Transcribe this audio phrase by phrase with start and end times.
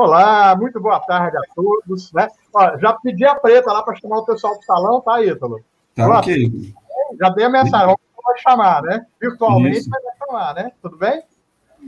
[0.00, 2.10] Olá, muito boa tarde a todos.
[2.14, 2.26] Né?
[2.54, 5.62] Ó, já pedi a preta lá para chamar o pessoal do salão, tá, Ítalo?
[5.94, 6.72] Tá Olá, ok.
[7.20, 9.04] Já dei a mensagem, vamos chamar, né?
[9.20, 10.72] Virtualmente, vai chamar, né?
[10.80, 11.22] Tudo bem?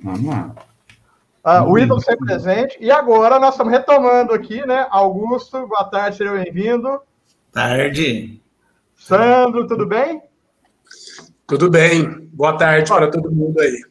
[0.05, 0.55] Vamos lá.
[1.43, 2.77] Uh, o Ítalo sempre presente.
[2.79, 4.87] E agora nós estamos retomando aqui, né?
[4.91, 7.01] Augusto, boa tarde, seja bem-vindo.
[7.51, 8.43] Tarde.
[8.95, 10.21] Sandro, tudo bem?
[11.47, 12.29] Tudo bem.
[12.31, 13.83] Boa tarde para todo mundo aí.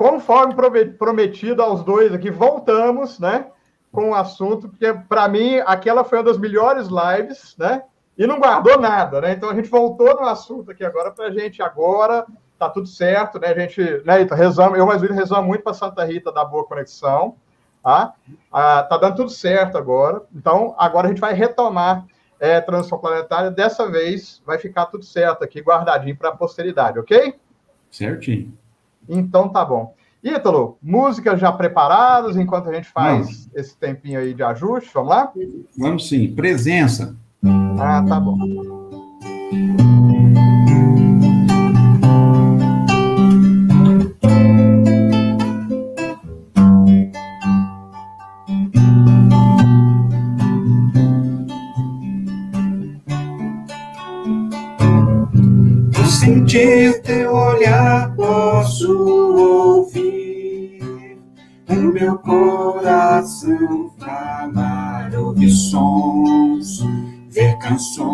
[0.00, 0.54] Conforme
[0.96, 3.48] prometido aos dois aqui, voltamos, né?
[3.92, 7.82] Com o assunto, porque para mim aquela foi uma das melhores lives, né?
[8.16, 9.32] E não guardou nada, né?
[9.32, 12.24] Então a gente voltou no assunto aqui agora para a gente agora
[12.58, 13.48] tá tudo certo, né?
[13.48, 16.64] A gente, né, Ita, rezamos, eu mais ele rezamos muito para Santa Rita da boa
[16.64, 17.36] conexão,
[17.82, 18.14] tá?
[18.50, 20.22] Ah, tá dando tudo certo agora.
[20.34, 22.06] Então, agora a gente vai retomar
[22.38, 23.50] é, transição planetária.
[23.50, 27.34] Dessa vez vai ficar tudo certo aqui, guardadinho para a posteridade, ok?
[27.90, 28.58] Certinho.
[29.08, 29.94] Então tá bom.
[30.22, 33.48] Ítalo, músicas já preparadas enquanto a gente faz Vamos.
[33.54, 34.90] esse tempinho aí de ajuste?
[34.92, 35.32] Vamos lá?
[35.78, 36.34] Vamos sim.
[36.34, 37.16] Presença.
[37.78, 38.36] Ah, tá bom.
[56.20, 57.00] sentir
[63.20, 66.78] coração falar, ouvir sons,
[67.28, 68.09] ver canções,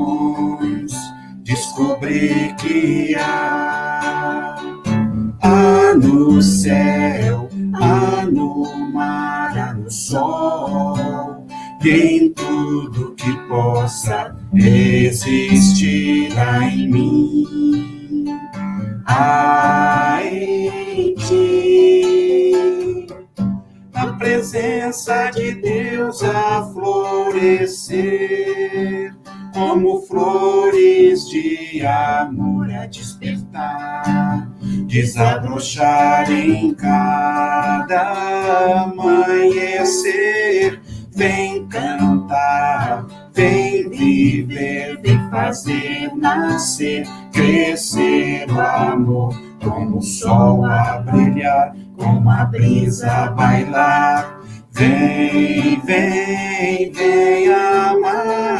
[46.56, 54.40] fazer nascer crescer o amor, como o sol a brilhar, como a brisa a bailar.
[54.72, 58.56] Vem, vem, vem amar.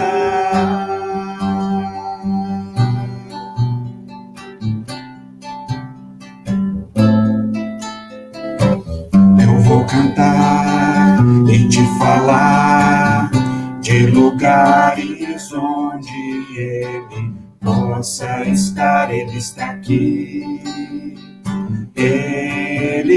[9.40, 11.18] Eu vou cantar
[11.48, 13.30] e te falar
[13.80, 17.35] de lugares onde ele
[17.66, 20.44] possa estar, Ele está aqui.
[21.96, 23.16] Ele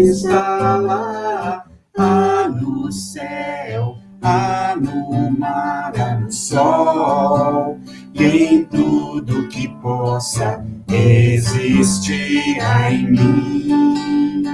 [0.00, 1.64] está lá,
[1.96, 7.78] há no céu, há no mar, há no sol,
[8.14, 12.58] em tudo que possa existir
[12.88, 14.44] em mim,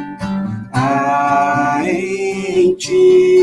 [0.72, 3.35] há em ti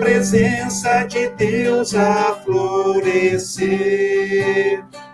[0.00, 3.70] presença de Deus a florescer,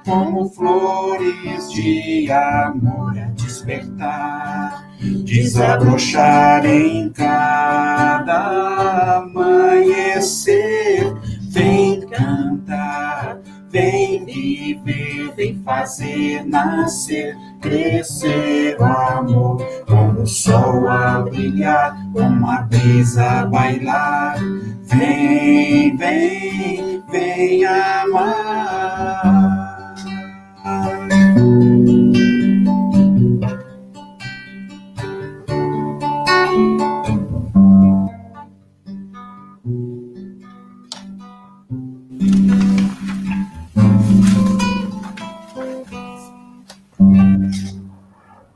[0.04, 4.88] como flores de amor a despertar,
[5.24, 11.12] desabrochar em cada amanhecer.
[11.50, 13.40] Vem cantar,
[13.76, 22.62] vem viver, vem fazer nascer, crescer o amor, como o sol a brilhar, como a
[22.62, 24.38] brisa a bailar.
[24.84, 29.25] Vem, vem, vem amar.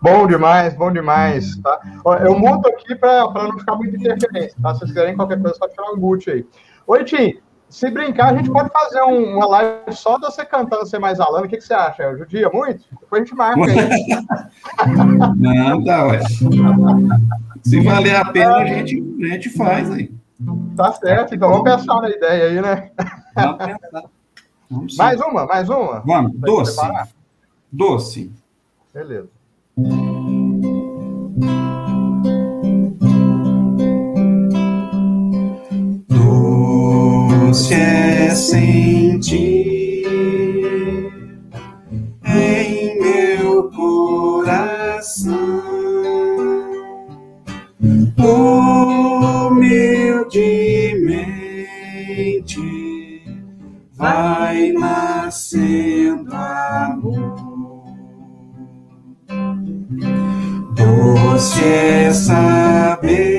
[0.03, 1.79] Bom demais, bom demais, tá?
[2.25, 4.73] Eu mudo aqui para não ficar muito interferência, tá?
[4.73, 6.47] Se vocês quiserem qualquer coisa, só tirar um mute aí.
[6.87, 7.35] Oi, Tim,
[7.69, 11.21] se brincar, a gente pode fazer um, uma live só de você cantando Ser Mais
[11.21, 12.03] Alano, o que, que você acha?
[12.03, 12.83] Eu judia muito?
[12.99, 13.77] Depois a gente marca aí.
[15.37, 16.21] Não, tá, ué.
[17.63, 20.11] Se valer a pena, a gente, a gente faz aí.
[20.77, 22.91] Tá certo, então vamos pensar na ideia aí, né?
[23.35, 24.03] Vamos pensar.
[24.71, 26.01] Vamos mais uma, mais uma?
[26.01, 26.81] Vamos, doce.
[27.71, 28.33] Doce.
[28.95, 29.40] Beleza.
[36.09, 40.05] Doce é sentir
[42.25, 45.61] em meu coração
[49.49, 52.61] humilde mente
[53.95, 56.50] vai nascendo.
[61.43, 63.30] É saber,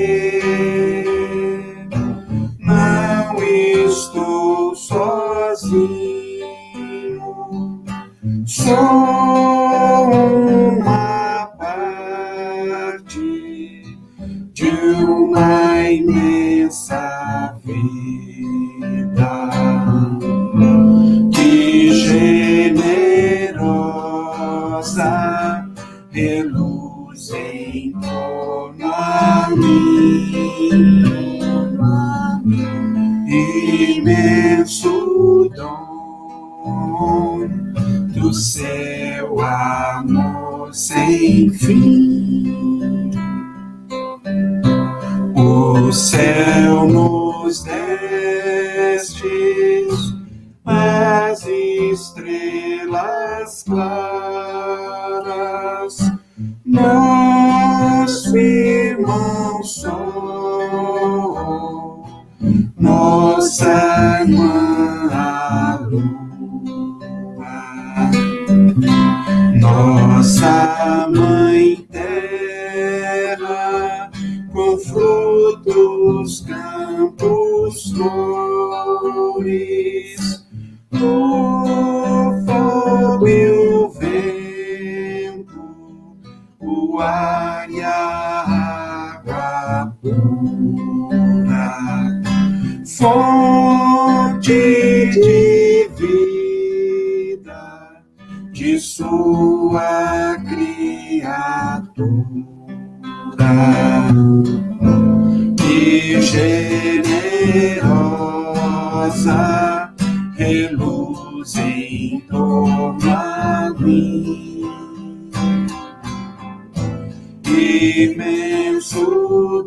[41.12, 43.12] sem fim.
[45.36, 49.04] O céu nos destes,
[50.66, 51.46] as
[51.92, 52.44] estrelas
[53.64, 54.94] claras,
[56.66, 60.86] nosso irmão sol,
[62.80, 64.71] nossa irmã
[99.02, 101.42] sua criatura
[105.58, 106.62] que generosa
[110.38, 114.62] reluz em torno a mim.
[117.48, 119.06] Imenso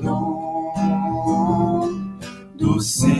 [0.00, 1.90] dom
[2.56, 3.13] do seu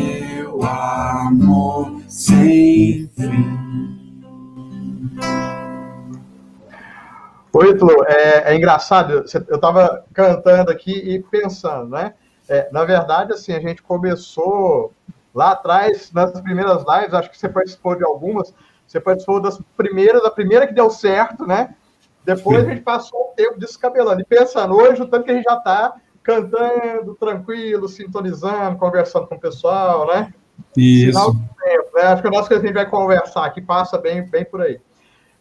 [7.55, 12.15] Ô, Ítalo, é, é engraçado, eu estava cantando aqui e pensando, né?
[12.49, 14.93] É, na verdade, assim, a gente começou
[15.33, 18.53] lá atrás, nas primeiras lives, acho que você participou de algumas,
[18.85, 21.77] você participou das primeiras, a primeira que deu certo, né?
[22.25, 24.21] Depois a gente passou um tempo descabelando.
[24.21, 29.37] E pensando hoje, o tanto que a gente já está cantando, tranquilo, sintonizando, conversando com
[29.37, 30.35] o pessoal, né?
[30.75, 31.41] Sinal Isso.
[31.63, 32.03] tempo, né?
[32.03, 34.61] Acho que a nossa coisa que a gente vai conversar aqui passa bem, bem por
[34.61, 34.81] aí.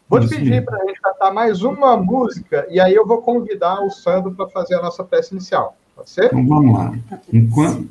[0.09, 3.81] Vou te pedir para a gente cantar mais uma música e aí eu vou convidar
[3.81, 5.75] o Sandro para fazer a nossa prece inicial.
[5.95, 6.25] Pode ser?
[6.25, 6.93] Então vamos lá.
[7.31, 7.87] Enquanto.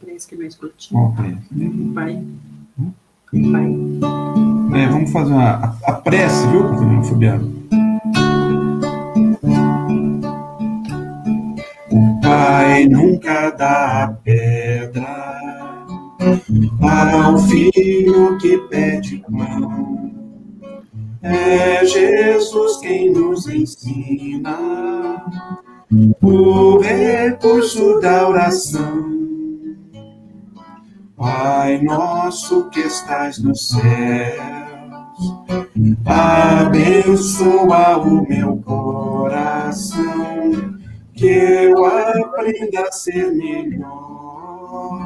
[0.00, 1.14] Três que é mais curtinho.
[1.16, 1.38] Peraí.
[1.92, 2.24] Vai.
[3.32, 4.82] Vai.
[4.82, 7.64] É, vamos fazer uma, a, a prece, viu, Fabiano?
[11.90, 15.24] O pai nunca dá a pedra
[17.22, 20.03] ao filho que pede pão.
[21.26, 25.24] É Jesus quem nos ensina
[26.20, 29.14] o recurso da oração.
[31.16, 33.84] Pai nosso que estás nos céus,
[36.04, 40.04] abençoa o meu coração,
[41.14, 45.00] que eu aprenda a ser melhor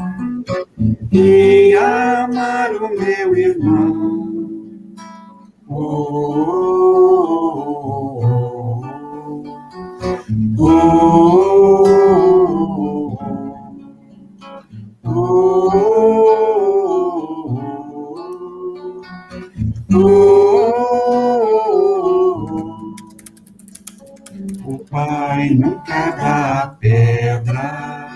[1.13, 4.28] e amar o meu irmão.
[5.71, 5.75] O
[24.91, 28.09] pai nunca dá pedra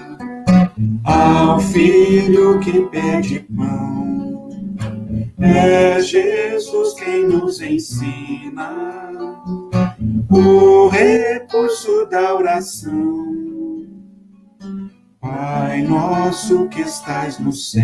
[1.04, 4.22] ao filho que pede pão.
[5.44, 9.11] É Jesus quem nos ensina
[10.30, 13.26] o recurso da oração.
[15.20, 17.82] Pai nosso que estás no céu,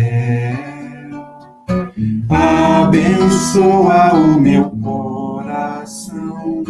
[2.29, 6.63] abençoa o meu coração,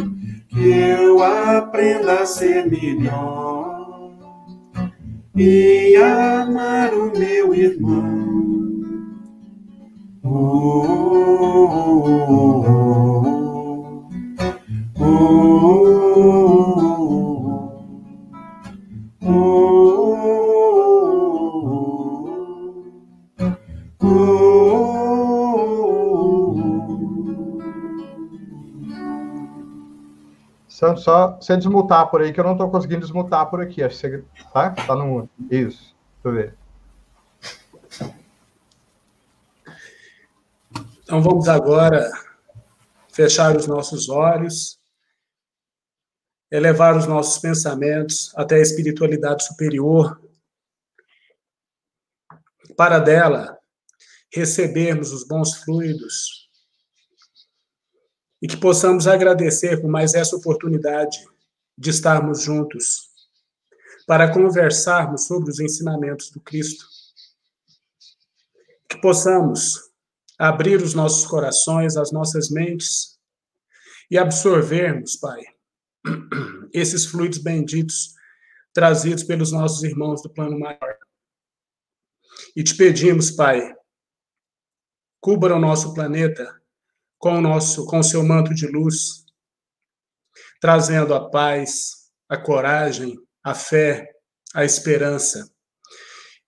[0.48, 4.12] que eu aprenda a ser melhor
[5.36, 8.29] e amar o meu irmão.
[30.80, 33.84] Santos, só você desmutar por aí, que eu não estou conseguindo desmutar por aqui.
[33.84, 34.70] Acho que você, tá?
[34.72, 35.30] Tá no.
[35.52, 35.94] Isso.
[36.24, 36.56] Deixa eu ver.
[41.10, 42.08] Então vamos agora
[43.12, 44.80] fechar os nossos olhos,
[46.52, 50.22] elevar os nossos pensamentos até a espiritualidade superior,
[52.78, 53.58] para dela
[54.32, 56.48] recebermos os bons fluidos
[58.40, 61.26] e que possamos agradecer por mais essa oportunidade
[61.76, 63.10] de estarmos juntos
[64.06, 66.86] para conversarmos sobre os ensinamentos do Cristo.
[68.88, 69.89] Que possamos
[70.40, 73.20] abrir os nossos corações, as nossas mentes
[74.10, 75.42] e absorvermos, Pai,
[76.74, 78.16] esses fluidos benditos
[78.74, 80.98] trazidos pelos nossos irmãos do plano maior.
[82.56, 83.76] E te pedimos, Pai,
[85.20, 86.58] cubra o nosso planeta
[87.18, 89.26] com o nosso, com o seu manto de luz,
[90.62, 94.10] trazendo a paz, a coragem, a fé,
[94.54, 95.52] a esperança,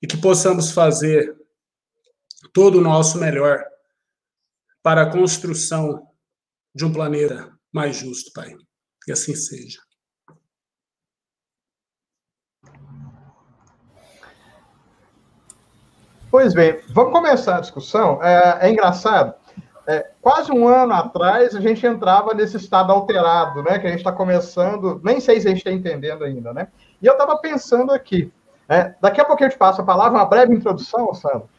[0.01, 1.35] e que possamos fazer
[2.53, 3.70] todo o nosso melhor
[4.83, 6.07] para a construção
[6.73, 8.55] de um planeta mais justo, Pai.
[9.03, 9.79] Que assim seja.
[16.29, 18.23] Pois bem, vamos começar a discussão.
[18.23, 19.35] É, é engraçado.
[19.85, 23.79] É, quase um ano atrás a gente entrava nesse estado alterado, né?
[23.79, 26.69] Que a gente está começando, nem sei se a gente está entendendo ainda, né?
[27.01, 28.31] E eu estava pensando aqui,
[28.69, 31.49] é, daqui a pouco eu te passo a palavra, uma breve introdução, Sandro.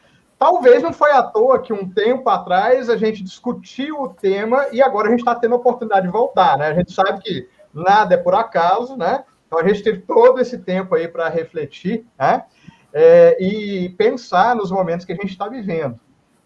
[0.43, 4.81] Talvez não foi à toa que um tempo atrás a gente discutiu o tema e
[4.81, 6.67] agora a gente está tendo a oportunidade de voltar, né?
[6.67, 9.23] A gente sabe que nada é por acaso, né?
[9.47, 12.43] Então a gente teve todo esse tempo aí para refletir, né?
[12.91, 15.97] É, e pensar nos momentos que a gente está vivendo.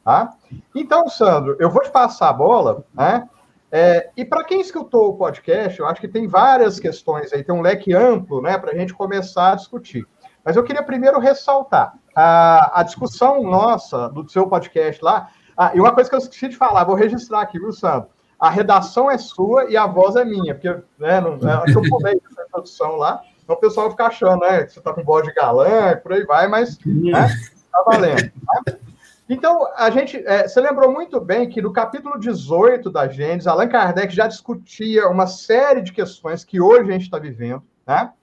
[0.05, 0.31] Tá?
[0.75, 3.27] Então, Sandro, eu vou te passar a bola, né?
[3.71, 7.53] É, e para quem escutou o podcast, eu acho que tem várias questões aí, tem
[7.53, 10.07] um leque amplo, né, para a gente começar a discutir.
[10.47, 15.27] Mas eu queria primeiro ressaltar a, a discussão nossa do seu podcast lá.
[15.57, 18.07] Ah, e uma coisa que eu esqueci de falar, vou registrar aqui, viu, Sandro?
[18.39, 21.77] A redação é sua e a voz é minha, porque né, não, é, acho que
[21.77, 25.03] eu pulei essa introdução lá, então o pessoal fica achando né, que você está com
[25.03, 27.27] voz de galã, por aí vai, mas né,
[27.69, 28.31] tá valendo.
[28.45, 28.77] Tá?
[29.27, 33.67] Então, a gente, é, você lembrou muito bem que no capítulo 18 da Gênesis, Allan
[33.67, 38.13] Kardec já discutia uma série de questões que hoje a gente está vivendo, né?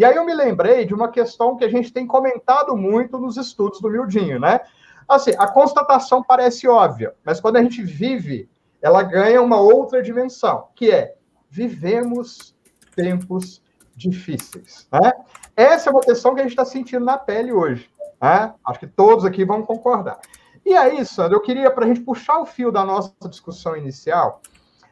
[0.00, 3.36] E aí eu me lembrei de uma questão que a gente tem comentado muito nos
[3.36, 4.60] estudos do Mildinho, né?
[5.06, 8.48] Assim, a constatação parece óbvia, mas quando a gente vive,
[8.80, 11.16] ela ganha uma outra dimensão, que é
[11.50, 12.56] vivemos
[12.96, 13.62] tempos
[13.94, 15.12] difíceis, né?
[15.54, 17.90] Essa é uma questão que a gente está sentindo na pele hoje.
[18.22, 18.54] Né?
[18.64, 20.18] Acho que todos aqui vão concordar.
[20.64, 24.40] E aí, Sandro, eu queria, para a gente puxar o fio da nossa discussão inicial,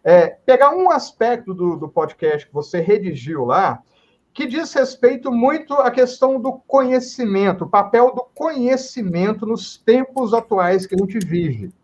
[0.05, 3.83] é, pegar um aspecto do, do podcast que você redigiu lá,
[4.39, 10.87] que diz respeito muito à questão do conhecimento, o papel do conhecimento nos tempos atuais
[10.87, 11.75] que a gente vive.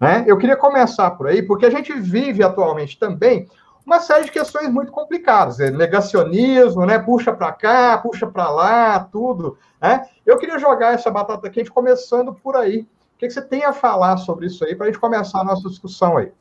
[0.00, 0.24] Né?
[0.26, 3.48] Eu queria começar por aí, porque a gente vive atualmente também
[3.86, 6.98] uma série de questões muito complicadas, é negacionismo, né?
[6.98, 9.56] Puxa para cá, puxa para lá, tudo.
[9.80, 10.04] Né?
[10.26, 12.88] Eu queria jogar essa batata quente começando por aí
[13.20, 15.68] que, que você tem a falar sobre isso aí para a gente começar a nossa
[15.68, 16.32] discussão aí?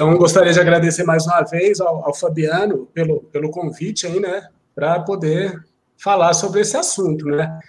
[0.00, 4.48] Então, gostaria de agradecer mais uma vez ao, ao Fabiano pelo, pelo convite aí, né,
[4.74, 5.62] para poder
[6.02, 7.60] falar sobre esse assunto, né?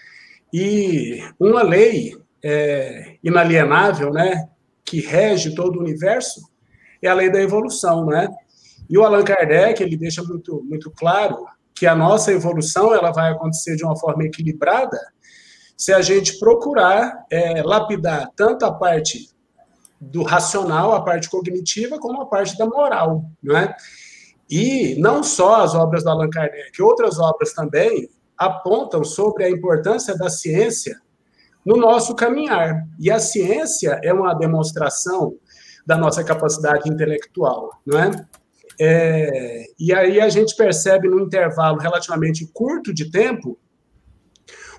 [0.54, 4.48] E uma lei é, inalienável, né,
[4.86, 6.40] que rege todo o universo
[7.02, 8.30] é a lei da evolução, né?
[8.90, 11.46] E o Allan Kardec, ele deixa muito, muito claro
[11.76, 14.98] que a nossa evolução ela vai acontecer de uma forma equilibrada
[15.76, 19.30] se a gente procurar é, lapidar tanto a parte
[20.02, 23.76] do racional, a parte cognitiva, como a parte da moral, não é?
[24.50, 30.18] E não só as obras do Allan Kardec, outras obras também apontam sobre a importância
[30.18, 31.00] da ciência
[31.64, 32.84] no nosso caminhar.
[33.00, 35.36] E a ciência é uma demonstração
[35.86, 38.12] da nossa capacidade intelectual, não é?
[38.80, 43.58] é e aí a gente percebe num intervalo relativamente curto de tempo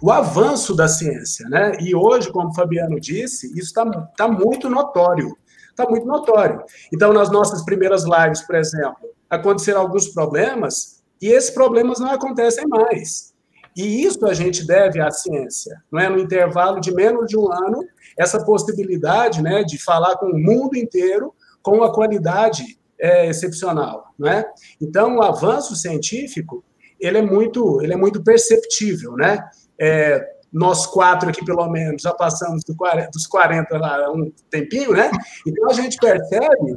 [0.03, 1.77] o avanço da ciência, né?
[1.81, 5.37] E hoje, como o Fabiano disse, isso está tá muito notório.
[5.71, 6.61] Está muito notório.
[6.93, 8.99] Então, nas nossas primeiras lives, por exemplo,
[9.31, 13.33] aconteceram alguns problemas e esses problemas não acontecem mais.
[13.77, 16.09] E isso a gente deve à ciência, não é?
[16.09, 17.87] No intervalo de menos de um ano,
[18.19, 21.33] essa possibilidade, né, de falar com o mundo inteiro
[21.63, 24.45] com uma qualidade é, excepcional, não é?
[24.81, 26.63] Então, o avanço científico
[27.03, 29.39] ele é muito, ele é muito perceptível, né?
[29.85, 34.93] É, nós quatro aqui, pelo menos, já passamos do 40, dos 40 lá um tempinho,
[34.93, 35.11] né?
[35.47, 36.77] Então a gente percebe,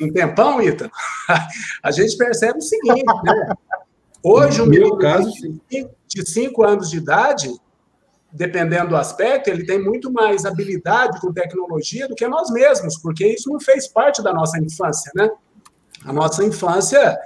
[0.00, 0.90] um tempão, Ita,
[1.82, 3.54] a gente percebe o seguinte, né?
[4.22, 5.30] Hoje, um menino caso,
[5.70, 7.50] de 5 anos de idade,
[8.32, 13.26] dependendo do aspecto, ele tem muito mais habilidade com tecnologia do que nós mesmos, porque
[13.26, 15.30] isso não fez parte da nossa infância, né?
[16.04, 17.18] A nossa infância,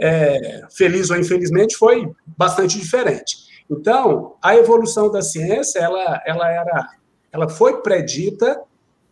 [0.00, 3.45] é, feliz ou infelizmente, foi bastante diferente.
[3.70, 6.88] Então, a evolução da ciência, ela, ela era,
[7.32, 8.62] ela foi predita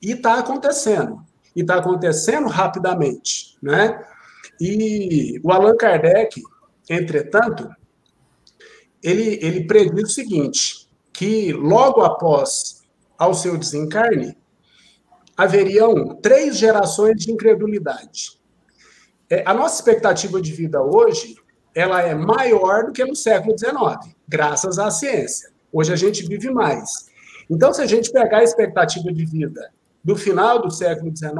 [0.00, 1.20] e está acontecendo.
[1.54, 4.04] E está acontecendo rapidamente, né?
[4.60, 6.40] E o Allan Kardec,
[6.88, 7.68] entretanto,
[9.02, 12.82] ele, ele prediz o seguinte, que logo após
[13.18, 14.36] ao seu desencarne,
[15.36, 18.40] haveriam três gerações de incredulidade.
[19.28, 21.36] É, a nossa expectativa de vida hoje,
[21.74, 25.50] ela é maior do que no século XIX, graças à ciência.
[25.72, 27.10] Hoje a gente vive mais.
[27.50, 29.70] Então, se a gente pegar a expectativa de vida
[30.02, 31.34] do final do século XIX,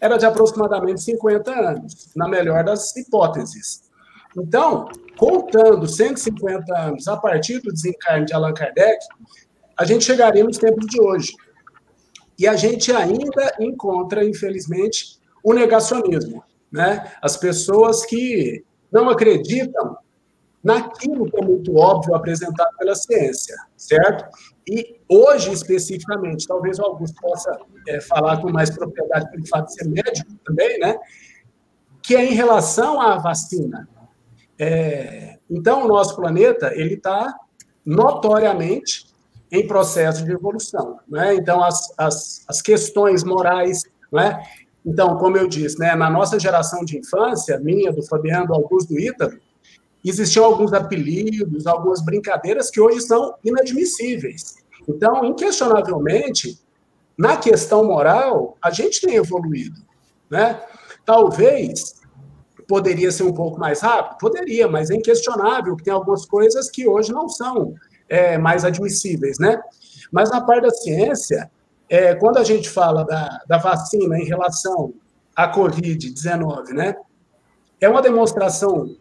[0.00, 3.82] era de aproximadamente 50 anos, na melhor das hipóteses.
[4.36, 8.98] Então, contando 150 anos a partir do desencarne de Allan Kardec,
[9.76, 11.34] a gente chegaria nos tempos de hoje.
[12.38, 16.42] E a gente ainda encontra, infelizmente, o negacionismo.
[16.72, 17.12] Né?
[17.22, 19.98] As pessoas que não acreditam
[20.62, 24.24] naquilo que é muito óbvio apresentado pela ciência, certo?
[24.66, 27.58] E hoje, especificamente, talvez o Augusto possa
[27.88, 30.96] é, falar com mais propriedade pelo fato de ser médico também, né?
[32.02, 33.86] Que é em relação à vacina.
[34.58, 37.34] É, então, o nosso planeta ele está
[37.84, 39.12] notoriamente
[39.52, 40.98] em processo de evolução.
[41.06, 41.34] Né?
[41.34, 43.82] Então, as, as, as questões morais.
[44.10, 44.42] Né?
[44.84, 48.92] Então, como eu disse, né, na nossa geração de infância, minha, do Fabiano, do Augusto,
[48.92, 49.38] do Ítalo,
[50.04, 54.56] existiam alguns apelidos, algumas brincadeiras que hoje são inadmissíveis.
[54.86, 56.58] Então, inquestionavelmente,
[57.16, 59.80] na questão moral, a gente tem evoluído.
[60.28, 60.60] Né?
[61.06, 61.94] Talvez
[62.66, 64.18] Poderia ser um pouco mais rápido?
[64.18, 67.74] Poderia, mas é inquestionável que tem algumas coisas que hoje não são
[68.08, 69.60] é, mais admissíveis, né?
[70.10, 71.50] Mas na parte da ciência,
[71.88, 74.94] é, quando a gente fala da, da vacina em relação
[75.34, 76.96] à Covid-19, né?
[77.80, 78.96] É uma demonstração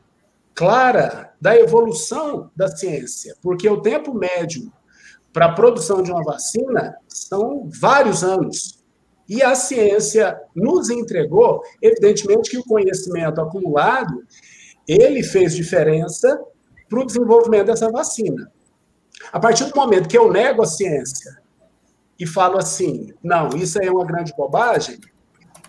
[0.54, 4.72] clara da evolução da ciência, porque o tempo médio
[5.32, 8.84] para a produção de uma vacina são vários anos.
[9.28, 14.22] E a ciência nos entregou, evidentemente que o conhecimento acumulado,
[14.88, 16.40] ele fez diferença
[16.90, 18.52] para o desenvolvimento dessa vacina.
[19.32, 21.43] A partir do momento que eu nego a ciência
[22.20, 25.00] e falo assim, não, isso aí é uma grande bobagem,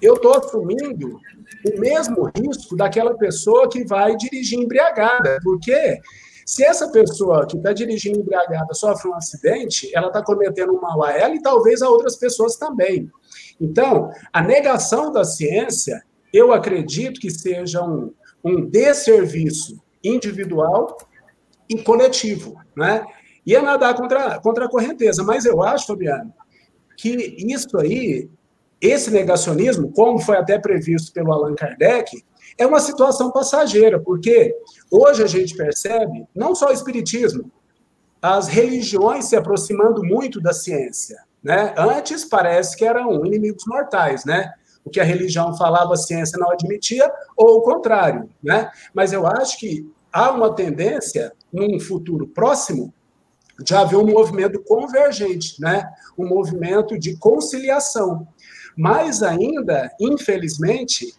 [0.00, 1.18] eu estou assumindo
[1.66, 6.00] o mesmo risco daquela pessoa que vai dirigir embriagada, porque
[6.44, 11.02] se essa pessoa que está dirigindo embriagada sofre um acidente, ela está cometendo um mal
[11.02, 13.10] a ela e talvez a outras pessoas também.
[13.58, 16.02] Então, a negação da ciência,
[16.32, 18.12] eu acredito que seja um,
[18.44, 20.98] um desserviço individual
[21.68, 23.04] e coletivo, né?
[23.46, 25.22] E é nadar contra, contra a correnteza.
[25.22, 26.32] Mas eu acho, Fabiano,
[26.96, 28.28] que isso aí,
[28.80, 32.24] esse negacionismo, como foi até previsto pelo Allan Kardec,
[32.56, 34.54] é uma situação passageira, porque
[34.90, 37.50] hoje a gente percebe, não só o espiritismo,
[38.22, 41.22] as religiões se aproximando muito da ciência.
[41.42, 41.74] Né?
[41.76, 44.50] Antes parece que eram inimigos mortais, né?
[44.82, 48.70] O que a religião falava, a ciência não admitia, ou o contrário, né?
[48.94, 52.92] Mas eu acho que há uma tendência, num futuro próximo,
[53.60, 55.88] de haver um movimento convergente, né?
[56.18, 58.26] Um movimento de conciliação.
[58.76, 61.14] Mas ainda, infelizmente,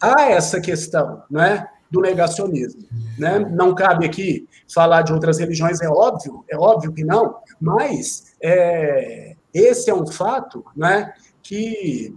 [0.00, 1.68] há essa questão, né?
[1.90, 2.82] Do negacionismo,
[3.18, 3.38] né?
[3.38, 9.36] Não cabe aqui falar de outras religiões, é óbvio, é óbvio que não, mas é,
[9.52, 12.14] esse é um fato né, que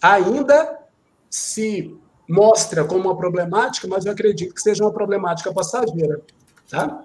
[0.00, 0.78] ainda
[1.28, 1.96] se
[2.28, 6.20] mostra como uma problemática, mas eu acredito que seja uma problemática passageira.
[6.70, 7.04] Tá?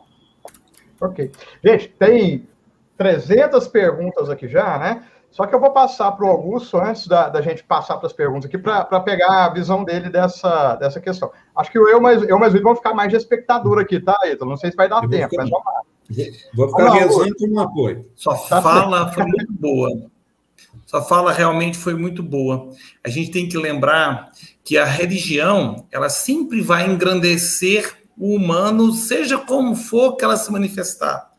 [1.01, 1.31] Ok.
[1.63, 2.47] Gente, tem
[2.97, 5.03] 300 perguntas aqui já, né?
[5.31, 8.13] Só que eu vou passar para o Augusto, antes da, da, gente passar para as
[8.13, 11.31] perguntas aqui, para pegar a visão dele dessa, dessa questão.
[11.55, 14.51] Acho que eu mais eu mais vão ficar mais de espectador aqui, tá, Ítalo?
[14.51, 15.81] Não sei se vai dar eu tempo, ficar, mas vamos lá.
[16.53, 18.05] Vou ficar rezando como apoio.
[18.13, 19.89] Sua tá fala foi muito boa.
[20.85, 22.69] Sua fala realmente foi muito boa.
[23.01, 24.31] A gente tem que lembrar
[24.65, 30.51] que a religião, ela sempre vai engrandecer o humano, seja como for que ela se
[30.51, 31.31] manifestar.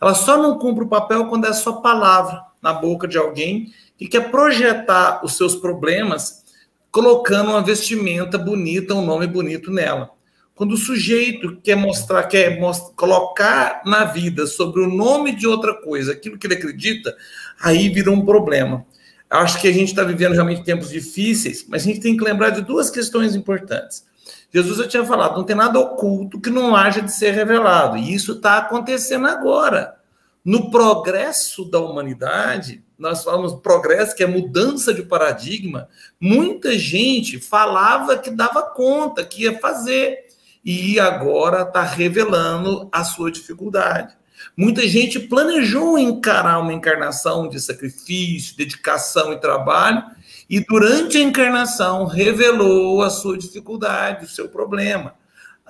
[0.00, 4.06] Ela só não cumpre o papel quando é só palavra na boca de alguém que
[4.06, 6.44] quer projetar os seus problemas
[6.92, 10.10] colocando uma vestimenta bonita, um nome bonito nela.
[10.54, 15.74] Quando o sujeito quer mostrar, quer most colocar na vida sobre o nome de outra
[15.74, 17.16] coisa aquilo que ele acredita,
[17.60, 18.86] aí vira um problema.
[19.28, 22.50] Acho que a gente está vivendo realmente tempos difíceis, mas a gente tem que lembrar
[22.50, 24.06] de duas questões importantes.
[24.52, 28.14] Jesus já tinha falado, não tem nada oculto que não haja de ser revelado, e
[28.14, 29.96] isso está acontecendo agora.
[30.44, 35.88] No progresso da humanidade, nós falamos progresso, que é mudança de paradigma,
[36.20, 40.26] muita gente falava que dava conta, que ia fazer
[40.64, 44.16] e agora está revelando a sua dificuldade.
[44.56, 50.02] Muita gente planejou encarar uma encarnação de sacrifício, dedicação e trabalho,
[50.48, 55.14] e durante a encarnação revelou a sua dificuldade, o seu problema.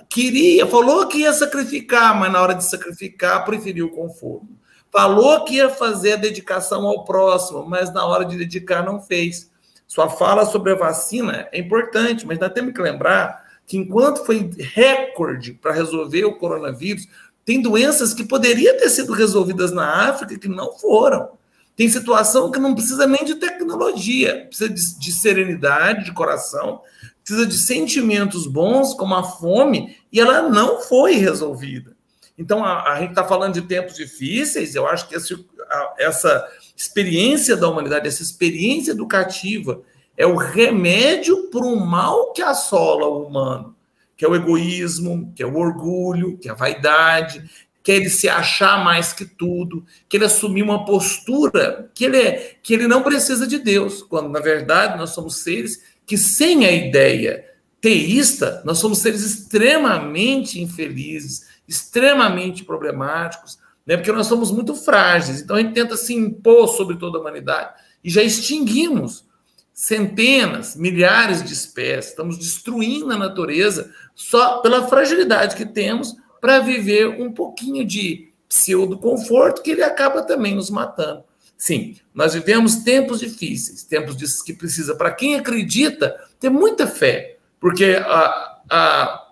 [0.09, 4.47] Queria, falou que ia sacrificar, mas na hora de sacrificar preferiu o conforto.
[4.91, 9.51] Falou que ia fazer a dedicação ao próximo, mas na hora de dedicar não fez.
[9.85, 14.49] Sua fala sobre a vacina é importante, mas nós temos que lembrar que enquanto foi
[14.57, 17.07] recorde para resolver o coronavírus,
[17.45, 21.38] tem doenças que poderiam ter sido resolvidas na África que não foram.
[21.79, 26.81] Tem situação que não precisa nem de tecnologia, precisa de, de serenidade, de coração,
[27.23, 31.95] precisa de sentimentos bons, como a fome, e ela não foi resolvida.
[32.37, 35.33] Então, a, a gente está falando de tempos difíceis, eu acho que esse,
[35.69, 39.81] a, essa experiência da humanidade, essa experiência educativa,
[40.17, 43.73] é o remédio para o mal que assola o humano,
[44.17, 47.49] que é o egoísmo, que é o orgulho, que é a vaidade,
[47.89, 52.17] que é ele se achar mais que tudo, que ele assumir uma postura que ele,
[52.17, 56.67] é, que ele não precisa de Deus, quando na verdade nós somos seres que sem
[56.67, 57.43] a ideia
[57.81, 63.97] teísta, nós somos seres extremamente infelizes, extremamente problemáticos, né?
[63.97, 65.41] porque nós somos muito frágeis.
[65.41, 67.73] Então a gente tenta se impor sobre toda a humanidade
[68.03, 69.25] e já extinguimos
[69.73, 77.07] centenas, milhares de espécies, estamos destruindo a natureza só pela fragilidade que temos para viver
[77.07, 81.23] um pouquinho de pseudo conforto que ele acaba também nos matando.
[81.57, 87.97] Sim, nós vivemos tempos difíceis, tempos que precisa, para quem acredita, ter muita fé, porque
[88.01, 89.27] a, a,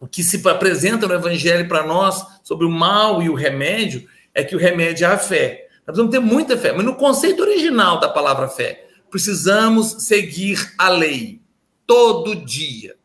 [0.00, 4.44] o que se apresenta no Evangelho para nós sobre o mal e o remédio é
[4.44, 5.66] que o remédio é a fé.
[5.86, 10.88] Nós precisamos ter muita fé, mas no conceito original da palavra fé, Precisamos seguir a
[10.88, 11.40] lei
[11.86, 12.96] todo dia.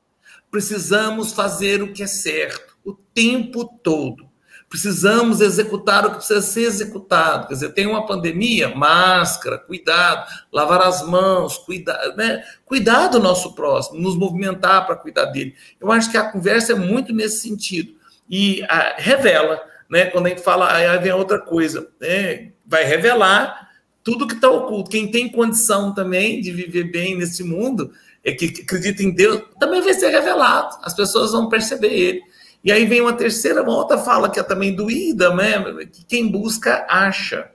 [0.50, 4.30] Precisamos fazer o que é certo o tempo todo.
[4.70, 7.48] Precisamos executar o que precisa ser executado.
[7.48, 12.42] Quer dizer, tem uma pandemia, máscara, cuidado, lavar as mãos, cuidar, né?
[12.64, 15.56] cuidar do nosso próximo, nos movimentar para cuidar dele.
[15.80, 17.94] Eu acho que a conversa é muito nesse sentido.
[18.30, 20.06] E a, ah, revela, né?
[20.06, 22.52] Quando a gente fala, aí vem outra coisa, né?
[22.66, 23.70] vai revelar
[24.02, 24.90] tudo que está oculto.
[24.90, 27.92] Quem tem condição também de viver bem nesse mundo,
[28.24, 30.78] é que acredita em Deus, também vai ser revelado.
[30.82, 32.22] As pessoas vão perceber ele.
[32.64, 35.86] E aí vem uma terceira, uma outra fala que é também doída, né?
[35.92, 37.50] Que quem busca acha.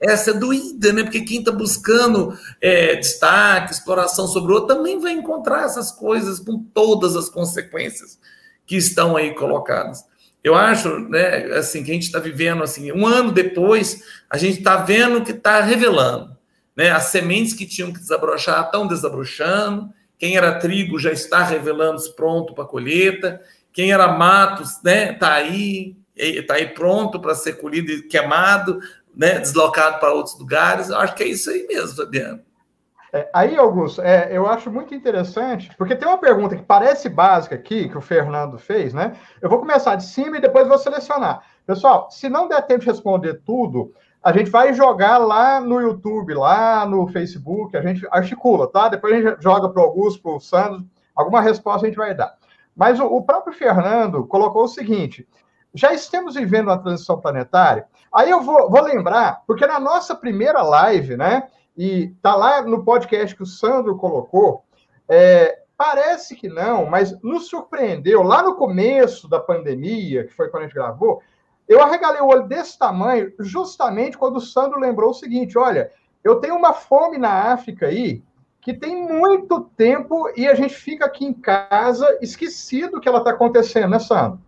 [0.00, 1.02] Essa é doída, né?
[1.02, 6.38] Porque quem está buscando é, destaque, exploração sobre o outro, também vai encontrar essas coisas
[6.38, 8.18] com todas as consequências
[8.66, 10.04] que estão aí colocadas.
[10.42, 14.58] Eu acho, né, assim, que a gente está vivendo assim, um ano depois, a gente
[14.58, 16.36] está vendo que está revelando,
[16.76, 16.90] né?
[16.90, 19.88] As sementes que tinham que desabrochar estão desabrochando.
[20.18, 23.40] Quem era trigo já está revelando-se pronto para colheita.
[23.74, 28.78] Quem era matos, né, está aí, está aí pronto para ser colhido e queimado,
[29.14, 30.90] né, deslocado para outros lugares.
[30.90, 32.40] Eu acho que é isso aí mesmo, Fabiano.
[33.12, 37.56] É, aí, Augusto, é, eu acho muito interessante, porque tem uma pergunta que parece básica
[37.56, 39.16] aqui, que o Fernando fez, né?
[39.42, 41.42] Eu vou começar de cima e depois vou selecionar.
[41.66, 46.32] Pessoal, se não der tempo de responder tudo, a gente vai jogar lá no YouTube,
[46.34, 48.88] lá no Facebook, a gente articula, tá?
[48.88, 50.84] Depois a gente joga para o Augusto, para o Sandro,
[51.14, 52.36] alguma resposta a gente vai dar.
[52.76, 55.28] Mas o, o próprio Fernando colocou o seguinte:
[55.74, 57.86] já estamos vivendo uma transição planetária.
[58.12, 61.48] Aí eu vou, vou lembrar, porque na nossa primeira live, né?
[61.76, 64.64] e tá lá no podcast que o Sandro colocou.
[65.08, 70.62] É, parece que não, mas nos surpreendeu lá no começo da pandemia, que foi quando
[70.62, 71.20] a gente gravou.
[71.66, 75.90] Eu arregalei o olho desse tamanho justamente quando o Sandro lembrou o seguinte: olha,
[76.22, 78.22] eu tenho uma fome na África aí
[78.64, 83.30] que tem muito tempo e a gente fica aqui em casa esquecido que ela está
[83.30, 84.40] acontecendo, né, Sandro?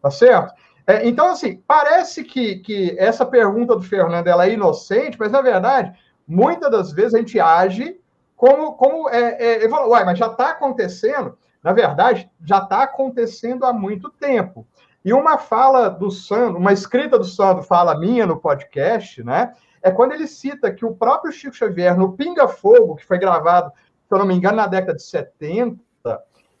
[0.00, 0.54] Tá certo?
[0.86, 5.42] É, então, assim, parece que, que essa pergunta do Fernando ela é inocente, mas na
[5.42, 5.92] verdade
[6.30, 7.98] muitas das vezes a gente age
[8.36, 11.36] como, como é, é, uai, mas já está acontecendo.
[11.62, 14.66] Na verdade, já está acontecendo há muito tempo.
[15.04, 19.52] E uma fala do Sandro, uma escrita do Sandro, fala minha no podcast, né?
[19.82, 23.70] É quando ele cita que o próprio Chico Xavier, no Pinga Fogo, que foi gravado,
[23.70, 25.80] se eu não me engano, na década de 70,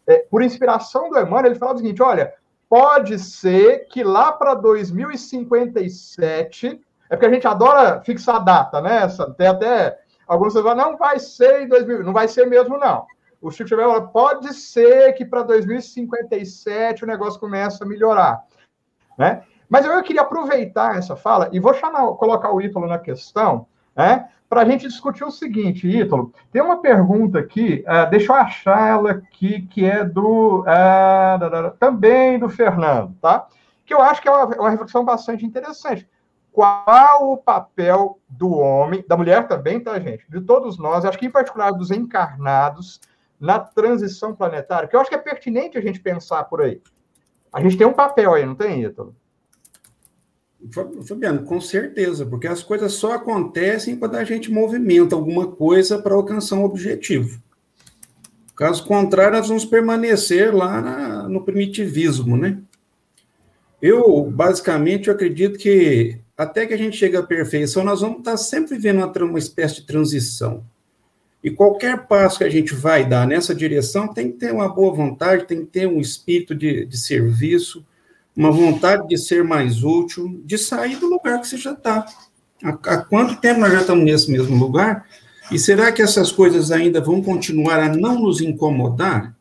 [0.06, 2.32] é, por inspiração do Emmanuel, ele fala o seguinte: olha,
[2.68, 6.80] pode ser que lá para 2057,
[7.10, 9.06] é porque a gente adora fixar data, né?
[9.36, 13.04] Tem até alguns que falam, não vai ser em 2000, não vai ser mesmo, não.
[13.42, 18.44] O Chico Xavier fala, pode ser que para 2057 o negócio comece a melhorar,
[19.18, 19.42] né?
[19.70, 24.28] Mas eu queria aproveitar essa fala e vou chamar, colocar o Ítalo na questão, né?
[24.48, 28.88] Para a gente discutir o seguinte, Ítalo, tem uma pergunta aqui, uh, deixa eu achar
[28.88, 33.46] ela aqui, que é do uh, também do Fernando, tá?
[33.86, 36.08] Que eu acho que é uma, uma reflexão bastante interessante.
[36.50, 40.28] Qual o papel do homem, da mulher também, tá, gente?
[40.28, 43.00] De todos nós, acho que em particular dos encarnados,
[43.38, 46.82] na transição planetária, que eu acho que é pertinente a gente pensar por aí.
[47.52, 49.14] A gente tem um papel aí, não tem, Ítalo?
[51.06, 56.14] Fabiano, com certeza, porque as coisas só acontecem quando a gente movimenta alguma coisa para
[56.14, 57.40] alcançar um objetivo.
[58.54, 62.58] Caso contrário, nós vamos permanecer lá na, no primitivismo, né?
[63.80, 68.36] Eu, basicamente, eu acredito que até que a gente chegue à perfeição, nós vamos estar
[68.36, 70.64] sempre vivendo uma, uma espécie de transição.
[71.42, 74.94] E qualquer passo que a gente vai dar nessa direção tem que ter uma boa
[74.94, 77.84] vontade, tem que ter um espírito de, de serviço,
[78.36, 82.06] uma vontade de ser mais útil, de sair do lugar que você já está.
[82.62, 85.06] Há, quanto tempo nós já estamos nesse mesmo lugar?
[85.50, 89.34] E será que essas coisas ainda vão continuar a não nos incomodar?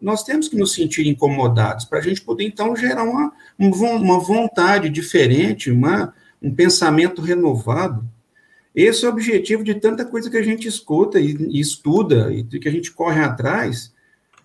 [0.00, 4.88] Nós temos que nos sentir incomodados para a gente poder, então, gerar uma, uma vontade
[4.88, 6.12] diferente, uma,
[6.42, 8.04] um pensamento renovado.
[8.74, 12.42] Esse é o objetivo de tanta coisa que a gente escuta e, e estuda e
[12.42, 13.92] que a gente corre atrás,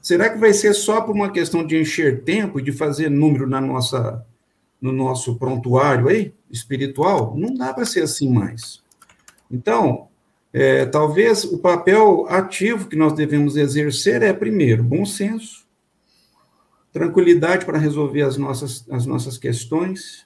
[0.07, 3.45] Será que vai ser só por uma questão de encher tempo e de fazer número
[3.45, 4.25] na nossa,
[4.79, 7.35] no nosso prontuário aí, espiritual?
[7.35, 8.81] Não dá para ser assim mais.
[9.51, 10.07] Então,
[10.53, 15.67] é, talvez o papel ativo que nós devemos exercer é, primeiro, bom senso,
[16.93, 20.25] tranquilidade para resolver as nossas, as nossas questões,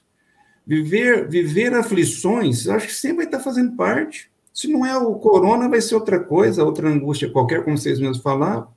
[0.64, 4.30] viver, viver aflições, acho que sempre vai estar fazendo parte.
[4.54, 8.18] Se não é o corona, vai ser outra coisa, outra angústia qualquer, como vocês mesmos
[8.18, 8.68] falaram.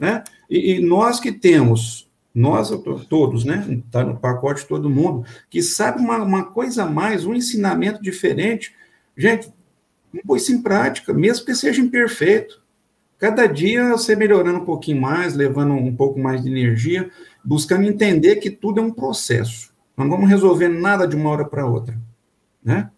[0.00, 0.24] Né?
[0.48, 2.72] E, e nós que temos, nós
[3.06, 3.82] todos, né?
[3.84, 8.74] Está no pacote todo mundo, que sabe uma, uma coisa a mais, um ensinamento diferente.
[9.14, 9.52] Gente,
[10.26, 12.62] põe isso em prática, mesmo que seja imperfeito.
[13.18, 17.10] Cada dia você melhorando um pouquinho mais, levando um pouco mais de energia,
[17.44, 19.74] buscando entender que tudo é um processo.
[19.94, 21.94] Não vamos resolver nada de uma hora para outra.
[22.64, 22.88] Né?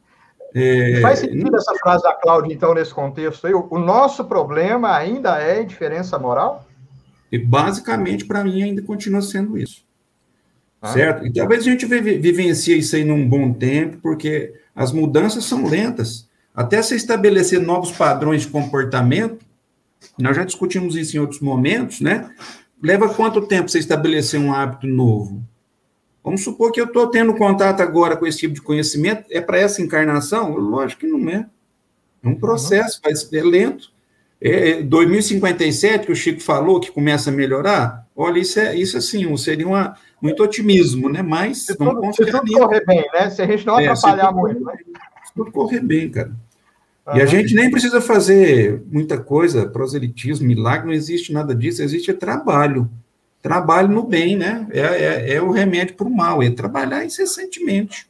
[0.54, 3.54] É, Faz sentido essa frase da Cláudia, então, nesse contexto aí?
[3.54, 6.64] O nosso problema ainda é diferença moral?
[7.32, 9.82] E basicamente, para mim, ainda continua sendo isso.
[10.82, 10.92] Ah.
[10.92, 11.26] Certo?
[11.26, 16.28] E talvez a gente vivencie isso aí num bom tempo, porque as mudanças são lentas.
[16.54, 19.38] Até se estabelecer novos padrões de comportamento,
[20.18, 22.30] nós já discutimos isso em outros momentos, né?
[22.82, 25.42] Leva quanto tempo você estabelecer um hábito novo?
[26.22, 29.58] Vamos supor que eu estou tendo contato agora com esse tipo de conhecimento, é para
[29.58, 30.54] essa encarnação?
[30.56, 31.46] Lógico que não é.
[32.22, 33.90] É um processo, vai ser lento.
[34.44, 38.96] É, 2057, é, que o Chico falou, que começa a melhorar, olha, isso é isso
[38.96, 41.22] assim, seria uma, muito otimismo, né?
[41.22, 43.30] Mas se tudo, se tudo correr bem, né?
[43.30, 45.00] Se a gente não é, atrapalhar muito, correr, né?
[45.24, 46.32] Se tudo correr bem, cara.
[47.06, 51.80] Ah, e a gente nem precisa fazer muita coisa, proselitismo, milagre, não existe nada disso,
[51.80, 52.90] existe trabalho.
[53.40, 54.66] Trabalho no bem, né?
[54.70, 58.08] É, é, é o remédio para o mal, é trabalhar incessantemente,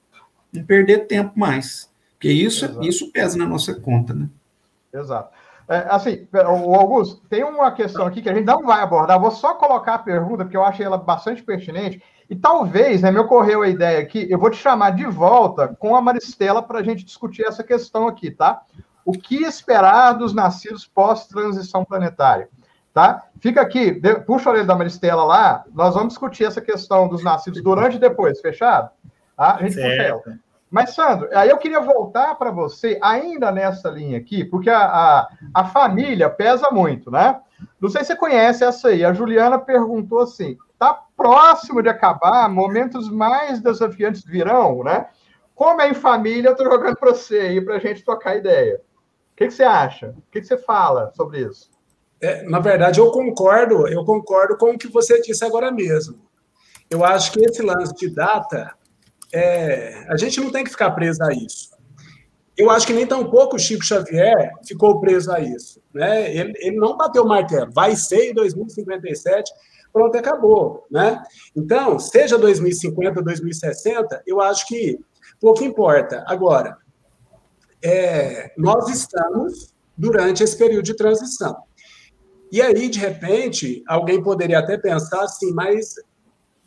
[0.50, 1.90] não perder tempo mais.
[2.14, 4.28] Porque isso, isso pesa na nossa conta, né?
[4.94, 5.41] Exato.
[5.72, 9.30] É, assim, o Augusto, tem uma questão aqui que a gente não vai abordar, vou
[9.30, 13.62] só colocar a pergunta, porque eu achei ela bastante pertinente, e talvez, né, me ocorreu
[13.62, 17.06] a ideia aqui, eu vou te chamar de volta com a Maristela para a gente
[17.06, 18.60] discutir essa questão aqui, tá?
[19.02, 22.50] O que esperar dos nascidos pós-transição planetária?
[22.92, 23.22] Tá?
[23.40, 27.62] Fica aqui, puxa a orelha da Maristela lá, nós vamos discutir essa questão dos nascidos
[27.62, 28.90] durante e depois, fechado?
[29.34, 29.54] Tá?
[29.54, 30.18] A gente certo.
[30.18, 30.38] puxa ela.
[30.72, 35.28] Mas, Sandro, aí eu queria voltar para você, ainda nessa linha aqui, porque a, a,
[35.52, 37.38] a, família pesa muito, né?
[37.78, 39.04] Não sei se você conhece essa aí.
[39.04, 45.08] A Juliana perguntou assim: tá próximo de acabar, momentos mais desafiantes virão, né?
[45.54, 48.80] Como é em família, eu tô jogando para você aí para a gente tocar ideia.
[49.32, 50.14] O que, que você acha?
[50.16, 51.70] O que, que você fala sobre isso?
[52.18, 56.18] É, na verdade, eu concordo, eu concordo com o que você disse agora mesmo.
[56.88, 58.74] Eu acho que esse lance de data
[59.32, 61.70] é, a gente não tem que ficar preso a isso.
[62.56, 65.82] Eu acho que nem tão pouco o Chico Xavier ficou preso a isso.
[65.92, 66.34] Né?
[66.36, 69.50] Ele, ele não bateu o martelo, vai ser em 2057,
[69.92, 70.86] pronto, acabou.
[70.90, 71.22] Né?
[71.56, 74.98] Então, seja 2050, 2060, eu acho que
[75.40, 76.22] pouco importa.
[76.26, 76.76] Agora,
[77.82, 81.56] é, nós estamos durante esse período de transição.
[82.50, 85.94] E aí, de repente, alguém poderia até pensar assim, mas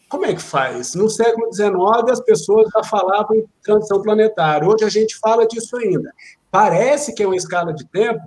[0.09, 0.93] como é que faz?
[0.93, 1.73] No século XIX,
[2.11, 4.67] as pessoas já falavam em transição planetária.
[4.67, 6.13] Hoje a gente fala disso ainda.
[6.51, 8.21] Parece que é uma escala de tempo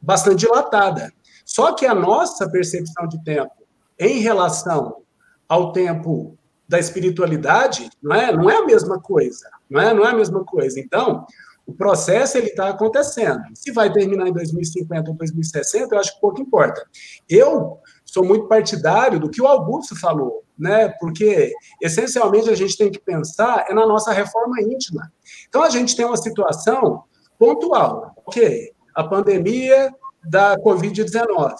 [0.00, 1.12] bastante dilatada.
[1.44, 3.52] Só que a nossa percepção de tempo
[3.98, 5.02] em relação
[5.48, 10.10] ao tempo da espiritualidade não é, não é a mesma coisa, não é, não é
[10.10, 10.78] a mesma coisa.
[10.78, 11.26] Então,
[11.66, 13.42] o processo ele está acontecendo.
[13.54, 16.84] Se vai terminar em 2050 ou 2060, eu acho que pouco importa.
[17.28, 17.78] Eu
[18.12, 20.88] sou muito partidário do que o Augusto falou, né?
[20.98, 25.12] Porque essencialmente a gente tem que pensar é na nossa reforma íntima.
[25.48, 27.04] Então a gente tem uma situação
[27.38, 28.72] pontual, ok?
[28.94, 29.94] A pandemia
[30.28, 31.54] da Covid-19.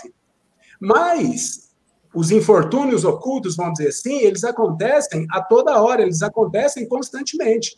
[0.81, 1.71] Mas
[2.13, 7.77] os infortúnios ocultos, vamos dizer assim, eles acontecem a toda hora, eles acontecem constantemente.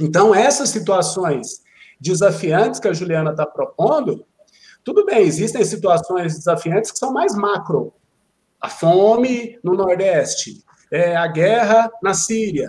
[0.00, 1.60] Então, essas situações
[2.00, 4.24] desafiantes que a Juliana está propondo,
[4.82, 7.92] tudo bem, existem situações desafiantes que são mais macro.
[8.60, 12.68] A fome no Nordeste, é, a guerra na Síria,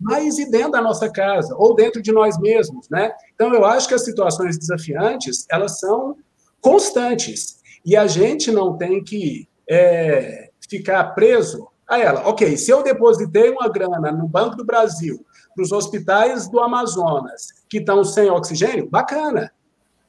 [0.00, 3.12] mas e dentro da nossa casa, ou dentro de nós mesmos, né?
[3.34, 6.16] Então, eu acho que as situações desafiantes, elas são
[6.60, 12.28] constantes, e a gente não tem que é, ficar preso a ela.
[12.28, 15.24] Ok, se eu depositei uma grana no Banco do Brasil
[15.54, 19.52] para os hospitais do Amazonas que estão sem oxigênio, bacana.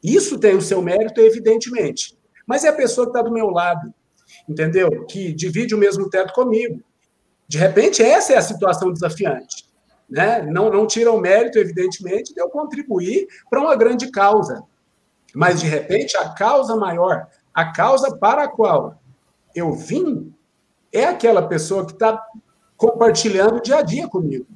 [0.04, 2.18] Isso tem o seu mérito, evidentemente.
[2.46, 3.94] Mas é a pessoa que está do meu lado,
[4.50, 5.06] entendeu?
[5.06, 6.82] Que divide o mesmo teto comigo.
[7.48, 9.70] De repente, essa é a situação desafiante.
[10.10, 10.42] Né?
[10.42, 14.64] Não, não tira o mérito, evidentemente, de eu contribuir para uma grande causa.
[15.34, 19.00] Mas, de repente, a causa maior, a causa para a qual
[19.54, 20.34] eu vim
[20.92, 22.20] é aquela pessoa que está
[22.76, 24.48] compartilhando o dia a dia comigo.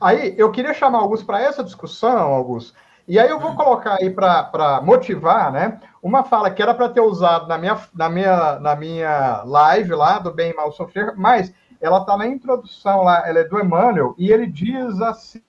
[0.00, 2.72] Aí, eu queria chamar Augusto para essa discussão, Augusto,
[3.06, 7.00] e aí eu vou colocar aí para motivar, né, uma fala que era para ter
[7.00, 11.52] usado na minha, na, minha, na minha live lá do Bem e Mal Sofrer, mas
[11.80, 15.42] ela está na introdução lá, ela é do Emmanuel, e ele diz assim,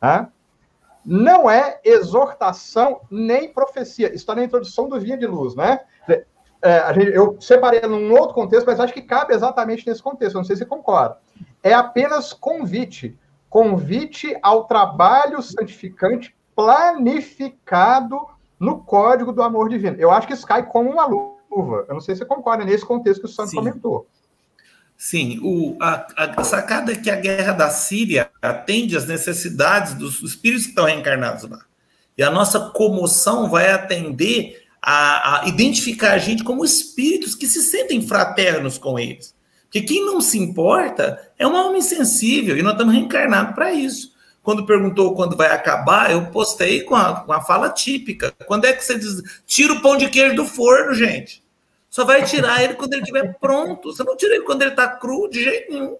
[0.00, 0.28] né,
[1.04, 4.14] não é exortação nem profecia.
[4.14, 5.80] Está na introdução do Via de Luz, né?
[6.64, 10.36] É, gente, eu separei num outro contexto, mas acho que cabe exatamente nesse contexto.
[10.36, 11.18] Não sei se concorda.
[11.60, 13.18] É apenas convite.
[13.52, 18.18] Convite ao trabalho santificante planificado
[18.58, 19.94] no código do amor divino.
[19.98, 21.84] Eu acho que isso cai como uma luva.
[21.86, 23.56] Eu não sei se você concorda nesse contexto que o Santo Sim.
[23.56, 24.06] comentou.
[24.96, 30.22] Sim, o, a, a, sacada é que a guerra da Síria atende às necessidades dos
[30.22, 31.60] espíritos que estão reencarnados lá.
[32.16, 37.62] E a nossa comoção vai atender a, a identificar a gente como espíritos que se
[37.62, 39.34] sentem fraternos com eles.
[39.72, 44.12] Porque quem não se importa é uma alma insensível e nós estamos reencarnados para isso.
[44.42, 48.34] Quando perguntou quando vai acabar, eu postei com a, com a fala típica.
[48.46, 51.42] Quando é que você diz, tira o pão de queijo do forno, gente?
[51.88, 53.94] Só vai tirar ele quando ele estiver pronto.
[53.94, 55.96] Você não tira ele quando ele está cru de jeito nenhum.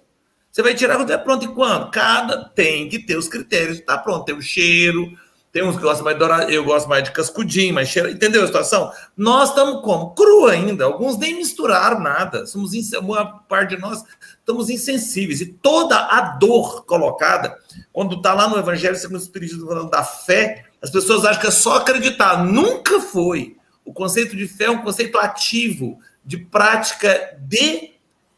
[0.51, 1.45] Você vai tirar quando estiver pronto.
[1.47, 1.91] E quando?
[1.91, 4.27] Cada tem que ter os critérios de estar tá pronto.
[4.27, 5.17] Tem o cheiro,
[5.53, 8.09] tem uns que gostam mais de dourado, eu gosto mais de cascudinho, mais cheiro.
[8.09, 8.91] Entendeu a situação?
[9.15, 10.15] Nós estamos como?
[10.15, 10.87] Cru ainda.
[10.87, 12.47] Alguns nem misturaram nada.
[12.47, 14.03] Somos uma parte de nós
[14.39, 15.43] estamos insensíveis.
[15.43, 17.55] E toda a dor colocada,
[17.93, 21.49] quando está lá no Evangelho segundo o Espírito falando da fé, as pessoas acham que
[21.49, 22.43] é só acreditar.
[22.43, 23.59] Nunca foi.
[23.85, 27.91] O conceito de fé é um conceito ativo, de prática de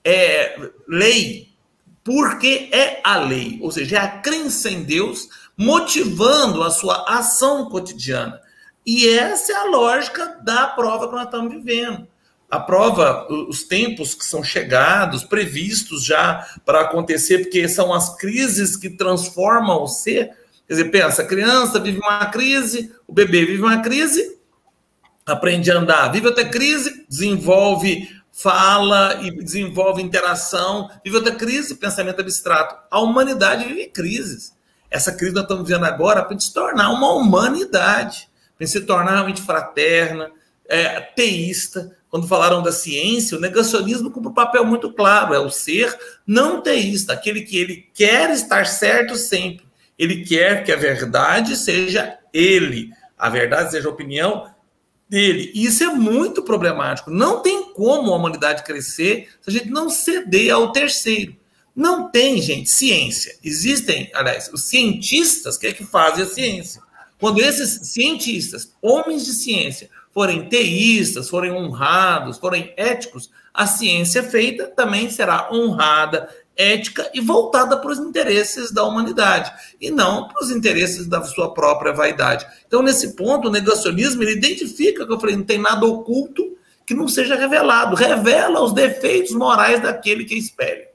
[0.02, 1.54] é, lei,
[2.02, 7.68] porque é a lei, ou seja, é a crença em Deus motivando a sua ação
[7.68, 8.40] cotidiana.
[8.84, 12.06] E essa é a lógica da prova que nós estamos vivendo.
[12.50, 18.76] A prova, os tempos que são chegados, previstos já para acontecer, porque são as crises
[18.76, 20.30] que transformam o ser.
[20.66, 24.38] Quer dizer, pensa, a criança vive uma crise, o bebê vive uma crise,
[25.26, 32.20] aprende a andar, vive até crise, desenvolve fala e desenvolve interação, vive até crise, pensamento
[32.20, 32.76] abstrato.
[32.90, 34.52] A humanidade vive crises.
[34.90, 39.42] Essa crise nós estamos vivendo agora para se tornar uma humanidade, para se tornar realmente
[39.42, 40.30] fraterna,
[40.68, 41.96] é, teísta.
[42.08, 46.60] Quando falaram da ciência, o negacionismo cumpre um papel muito claro, é o ser não
[46.60, 49.66] teísta, aquele que ele quer estar certo sempre.
[49.98, 54.48] Ele quer que a verdade seja ele, a verdade seja a opinião
[55.08, 55.50] dele.
[55.54, 57.10] E isso é muito problemático.
[57.10, 61.36] Não tem como a humanidade crescer se a gente não ceder ao terceiro.
[61.74, 63.36] Não tem, gente, ciência.
[63.42, 66.80] Existem, aliás, os cientistas que é que fazem a ciência.
[67.18, 74.66] Quando esses cientistas, homens de ciência, forem teístas, forem honrados, forem éticos, a ciência feita
[74.66, 80.50] também será honrada, ética e voltada para os interesses da humanidade e não para os
[80.50, 82.46] interesses da sua própria vaidade.
[82.66, 86.56] Então, nesse ponto, o negacionismo ele identifica que eu falei, não tem nada oculto
[86.86, 90.93] que não seja revelado, revela os defeitos morais daquele que espelha.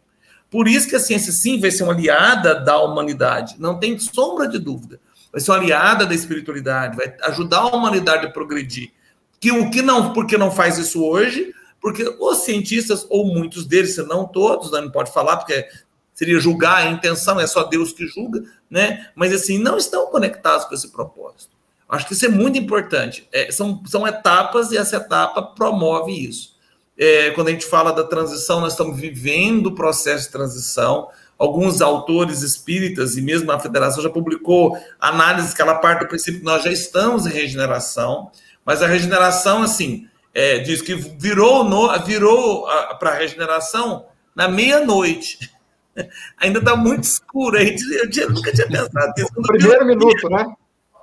[0.50, 4.48] Por isso que a ciência sim vai ser uma aliada da humanidade, não tem sombra
[4.48, 5.00] de dúvida.
[5.32, 8.92] Vai ser uma aliada da espiritualidade, vai ajudar a humanidade a progredir.
[9.40, 13.96] Que o que não, porque não faz isso hoje, porque os cientistas, ou muitos deles,
[13.96, 15.68] se não todos, né, não pode falar, porque
[16.14, 19.08] seria julgar, a intenção é só Deus que julga, né?
[19.16, 21.56] Mas assim, não estão conectados com esse propósito.
[21.88, 23.28] Acho que isso é muito importante.
[23.32, 26.59] É, são, são etapas e essa etapa promove isso.
[27.02, 31.08] É, quando a gente fala da transição, nós estamos vivendo o processo de transição.
[31.38, 36.42] Alguns autores espíritas e mesmo a federação já publicou análises que ela parte do princípio
[36.42, 38.30] que nós já estamos em regeneração,
[38.66, 42.68] mas a regeneração, assim, é, diz que virou, no, virou
[43.00, 45.50] para a regeneração na meia-noite.
[46.38, 47.58] Ainda está muito escuro.
[47.58, 49.32] A gente, eu, tinha, nunca tinha pensado nisso.
[49.38, 50.54] No primeiro minuto, né?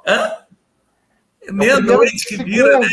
[0.06, 0.32] Hã?
[1.50, 2.86] Meia-noite que vira, né?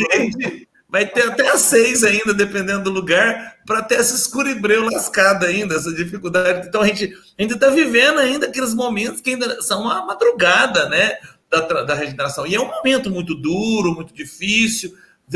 [0.94, 5.74] Vai ter até às seis ainda, dependendo do lugar, para ter essa escuribreu lascada ainda,
[5.74, 6.68] essa dificuldade.
[6.68, 11.16] Então a gente ainda está vivendo ainda aqueles momentos que ainda são a madrugada, né?
[11.50, 12.46] Da, da regeneração.
[12.46, 14.94] E é um momento muito duro, muito difícil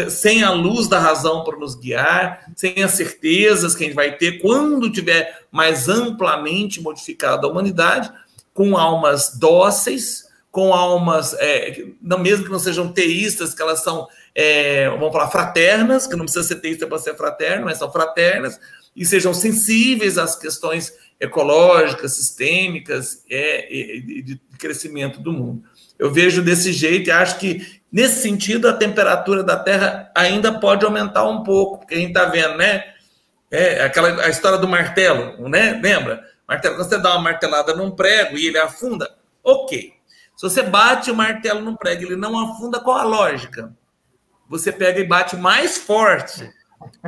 [0.08, 4.16] sem a luz da razão para nos guiar, sem as certezas que a gente vai
[4.16, 8.12] ter quando tiver mais amplamente modificada a humanidade,
[8.54, 14.08] com almas dóceis, com almas, é, mesmo que não sejam teístas, que elas são,
[14.40, 18.60] é, vamos falar, fraternas, que não precisa ser teísta para ser fraterno, mas são fraternas,
[18.94, 25.64] e sejam sensíveis às questões ecológicas, sistêmicas é, de crescimento do mundo.
[25.98, 30.84] Eu vejo desse jeito e acho que Nesse sentido, a temperatura da Terra ainda pode
[30.84, 32.84] aumentar um pouco, porque a gente está vendo, né?
[33.50, 35.80] É, aquela a história do martelo, né?
[35.82, 36.22] Lembra?
[36.46, 39.10] Martelo, quando você dá uma martelada num prego e ele afunda,
[39.42, 39.94] ok.
[40.36, 43.72] Se você bate o martelo num prego e ele não afunda, qual a lógica?
[44.48, 46.50] Você pega e bate mais forte.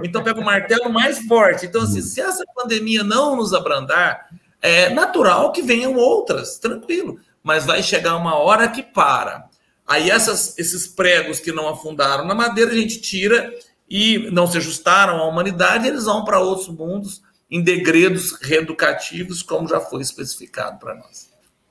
[0.03, 1.67] Então pega o martelo mais forte.
[1.67, 4.29] Então, assim, se essa pandemia não nos abrandar,
[4.61, 7.19] é natural que venham outras, tranquilo.
[7.43, 9.49] Mas vai chegar uma hora que para.
[9.87, 13.53] Aí essas, esses pregos que não afundaram na madeira, a gente tira
[13.89, 19.67] e não se ajustaram à humanidade, eles vão para outros mundos em degredos reeducativos, como
[19.67, 21.30] já foi especificado para nós.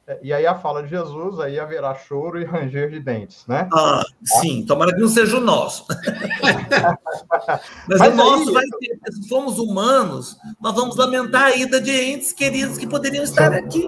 [0.09, 3.69] É, e aí a fala de Jesus, aí haverá choro e ranger de dentes, né?
[3.71, 5.85] Ah, sim, tomara que não seja o nosso.
[7.87, 8.53] Mas, Mas, o nosso aí...
[8.55, 13.23] vai ter, se formos humanos, nós vamos lamentar a ida de entes queridos que poderiam
[13.23, 13.87] estar aqui.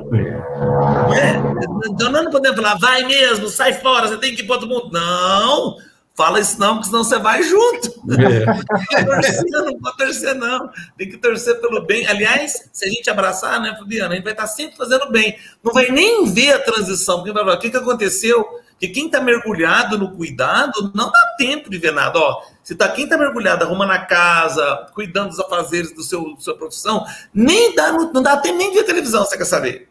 [1.19, 1.89] É.
[1.89, 4.69] Então nós não podemos falar, vai mesmo, sai fora, você tem que ir para outro
[4.69, 4.91] mundo.
[4.91, 5.77] Não!
[6.21, 7.99] Fala isso não, porque senão você vai junto.
[8.11, 8.45] É.
[9.65, 10.69] não pode torcer, não.
[10.95, 12.05] Tem que torcer pelo bem.
[12.05, 15.35] Aliás, se a gente abraçar, né, Fabiana, a gente vai estar sempre fazendo bem.
[15.63, 17.17] Não vai nem ver a transição.
[17.17, 18.45] Porque vai falar, o que, que aconteceu?
[18.79, 22.19] Que quem está mergulhado no cuidado não dá tempo de ver nada.
[22.19, 26.39] Ó, se tá, quem está mergulhado arrumando a casa, cuidando dos afazeres do seu, da
[26.39, 27.03] sua profissão,
[27.33, 29.89] nem dá, não dá tempo nem de ver televisão, você quer saber?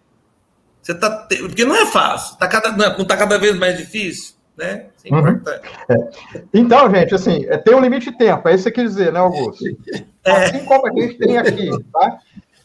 [0.81, 4.87] Você tá, porque não é fácil, tá cada, não está cada vez mais difícil né?
[4.97, 5.29] Isso é uhum.
[5.29, 5.69] importante.
[5.89, 6.43] É.
[6.53, 9.13] Então, gente, assim, é, tem um limite de tempo, é isso que você quer dizer,
[9.13, 9.65] né, Augusto?
[10.23, 10.33] É.
[10.33, 12.19] Assim como a gente tem aqui, tá?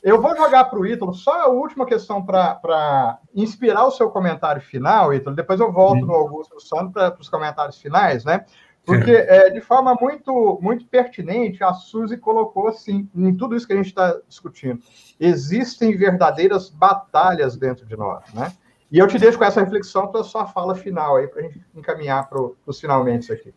[0.03, 4.61] Eu vou jogar para o Ítalo só a última questão para inspirar o seu comentário
[4.61, 5.33] final, Ítalo.
[5.33, 6.07] Depois eu volto uhum.
[6.07, 8.43] no Augusto Sano para os comentários finais, né?
[8.85, 13.73] Porque, é, de forma muito, muito pertinente, a Suzy colocou assim, em tudo isso que
[13.73, 14.79] a gente está discutindo.
[15.19, 18.51] Existem verdadeiras batalhas dentro de nós, né?
[18.95, 21.43] E eu te deixo com essa reflexão para a sua fala final aí, para a
[21.43, 23.53] gente encaminhar para os finalmente aqui.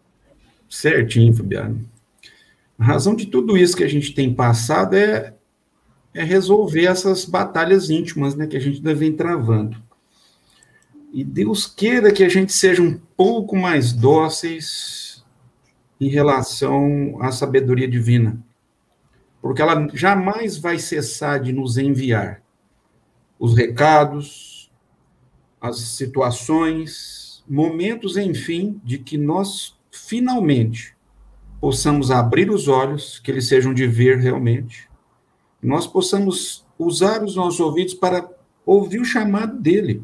[0.68, 1.88] Certinho, Fabiano.
[2.76, 5.32] A razão de tudo isso que a gente tem passado é,
[6.12, 9.80] é resolver essas batalhas íntimas né, que a gente vem travando.
[11.12, 15.24] E Deus queira que a gente seja um pouco mais dóceis
[16.00, 18.36] em relação à sabedoria divina,
[19.40, 22.42] porque ela jamais vai cessar de nos enviar
[23.38, 24.47] os recados,
[25.60, 30.96] as situações, momentos, enfim, de que nós finalmente
[31.60, 34.88] possamos abrir os olhos, que eles sejam de ver realmente,
[35.62, 38.28] nós possamos usar os nossos ouvidos para
[38.64, 40.02] ouvir o chamado dele,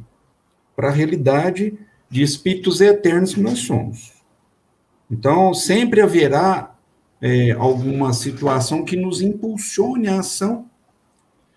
[0.75, 1.79] para a realidade
[2.11, 4.13] de espíritos eternos que nós somos.
[5.11, 6.75] Então, sempre haverá
[7.21, 10.69] é, alguma situação que nos impulsione a ação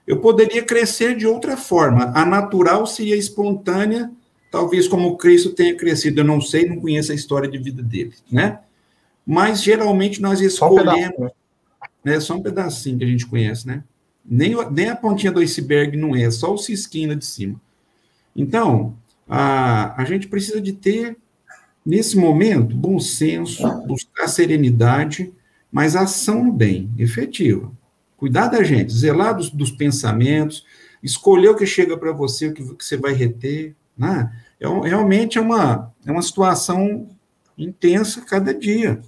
[0.08, 2.14] eu poderia crescer de outra forma.
[2.16, 4.10] A natural seria espontânea,
[4.50, 6.22] talvez como Cristo tenha crescido.
[6.22, 8.60] Eu não sei, não conheço a história de vida dele, né?
[9.26, 11.14] Mas geralmente nós escolhemos.
[11.18, 11.30] Só um,
[12.06, 12.20] né?
[12.22, 13.84] Só um pedacinho que a gente conhece, né?
[14.26, 17.60] Nem, nem a pontinha do iceberg não é, só o cisquinho de cima.
[18.34, 18.96] Então,
[19.28, 21.18] a, a gente precisa de ter,
[21.86, 25.34] nesse momento, bom senso, buscar serenidade,
[25.70, 27.72] mas ação no bem, efetiva.
[28.18, 30.66] Cuidar da gente, zelar dos, dos pensamentos,
[31.04, 33.76] escolher o que chega para você, o que, que, você vai reter.
[33.96, 34.32] Né?
[34.60, 37.08] É, realmente é uma, é uma situação
[37.58, 39.00] intensa cada dia.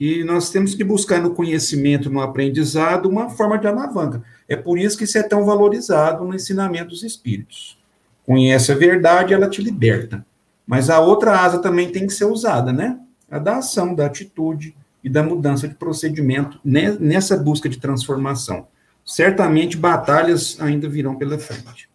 [0.00, 4.22] E nós temos que buscar no conhecimento, no aprendizado, uma forma de alavanca.
[4.48, 7.78] É por isso que isso é tão valorizado no ensinamento dos espíritos.
[8.24, 10.24] Conhece a verdade, ela te liberta.
[10.66, 12.98] Mas a outra asa também tem que ser usada, né?
[13.30, 18.68] A da ação, da atitude e da mudança de procedimento nessa busca de transformação.
[19.04, 21.90] Certamente batalhas ainda virão pela frente.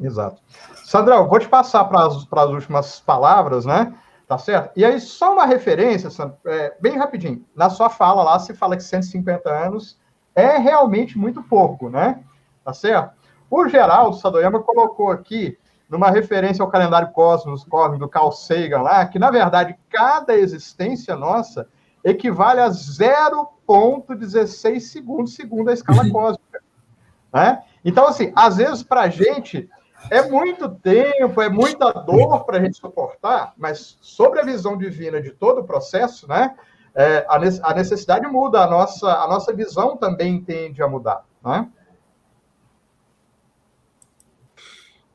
[0.00, 0.40] Exato.
[0.84, 3.94] Sandrão, vou te passar para as últimas palavras, né?
[4.26, 4.72] Tá certo?
[4.76, 6.08] E aí, só uma referência,
[6.46, 7.44] é, bem rapidinho.
[7.56, 9.98] Na sua fala lá, se fala que 150 anos
[10.34, 12.22] é realmente muito pouco, né?
[12.62, 13.16] Tá certo?
[13.50, 19.06] O Geraldo Sadoyama colocou aqui, numa referência ao calendário cosmos, cósmico do Carl Sagan lá,
[19.06, 21.66] que, na verdade, cada existência nossa
[22.04, 26.62] equivale a 0,16 segundos segundo a escala cósmica.
[27.32, 27.62] Né?
[27.84, 29.70] Então, assim, às vezes, para a gente,
[30.10, 35.20] é muito tempo, é muita dor para a gente suportar, mas sobre a visão divina
[35.20, 36.54] de todo o processo, né,
[36.94, 41.24] é, a, necessidade muda, a nossa, a nossa visão também tende a mudar.
[41.44, 41.68] Né?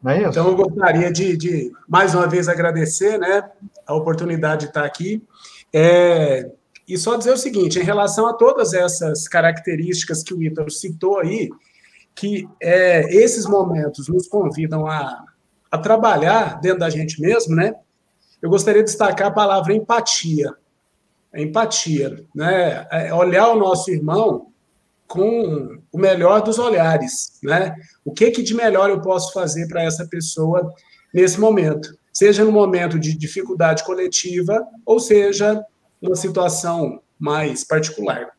[0.06, 3.50] É então, eu gostaria de, de, mais uma vez, agradecer né,
[3.88, 5.24] a oportunidade de estar aqui.
[5.72, 6.52] É,
[6.88, 11.20] e só dizer o seguinte: em relação a todas essas características que o Ítalo citou
[11.20, 11.50] aí,
[12.14, 15.24] que é, esses momentos nos convidam a,
[15.72, 17.74] a trabalhar dentro da gente mesmo, né?
[18.42, 20.54] Eu gostaria de destacar a palavra empatia.
[21.34, 22.86] Empatia, né?
[22.92, 24.53] É olhar o nosso irmão
[25.14, 27.76] com o melhor dos olhares, né?
[28.04, 30.74] O que que de melhor eu posso fazer para essa pessoa
[31.14, 31.96] nesse momento?
[32.12, 35.64] Seja no momento de dificuldade coletiva ou seja
[36.02, 38.32] uma situação mais particular.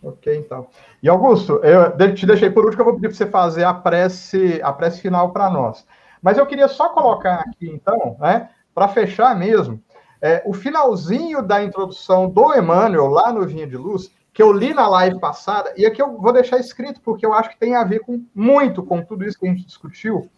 [0.00, 0.68] Ok, então.
[1.02, 4.60] E Augusto, eu te deixei por último, eu vou pedir para você fazer a prece,
[4.62, 5.84] a prece final para nós.
[6.22, 9.82] Mas eu queria só colocar aqui, então, né, para fechar mesmo,
[10.24, 14.72] é, o finalzinho da introdução do Emmanuel, lá no Vinha de Luz, que eu li
[14.72, 17.84] na live passada, e aqui eu vou deixar escrito, porque eu acho que tem a
[17.84, 20.30] ver com muito com tudo isso que a gente discutiu,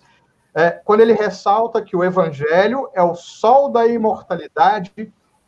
[0.52, 4.90] é, quando ele ressalta que o Evangelho é o sol da imortalidade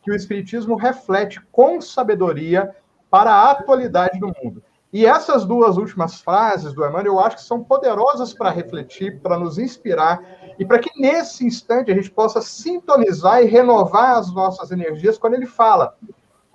[0.01, 2.73] que o Espiritismo reflete com sabedoria
[3.09, 4.63] para a atualidade do mundo.
[4.91, 9.37] E essas duas últimas frases do Emmanuel, eu acho que são poderosas para refletir, para
[9.37, 10.21] nos inspirar,
[10.57, 15.35] e para que nesse instante a gente possa sintonizar e renovar as nossas energias quando
[15.35, 15.95] ele fala: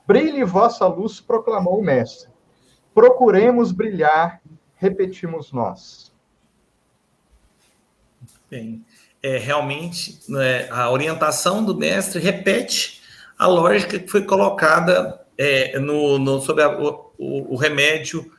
[0.07, 2.29] brilhe vossa luz, proclamou o Mestre.
[2.93, 4.41] Procuremos brilhar,
[4.75, 6.13] repetimos nós.
[8.51, 8.85] Bem,
[9.23, 13.01] é, realmente, né, a orientação do Mestre repete
[13.39, 16.69] a lógica que foi colocada é, no, no, sobre a,
[17.53, 18.31] o, remédio,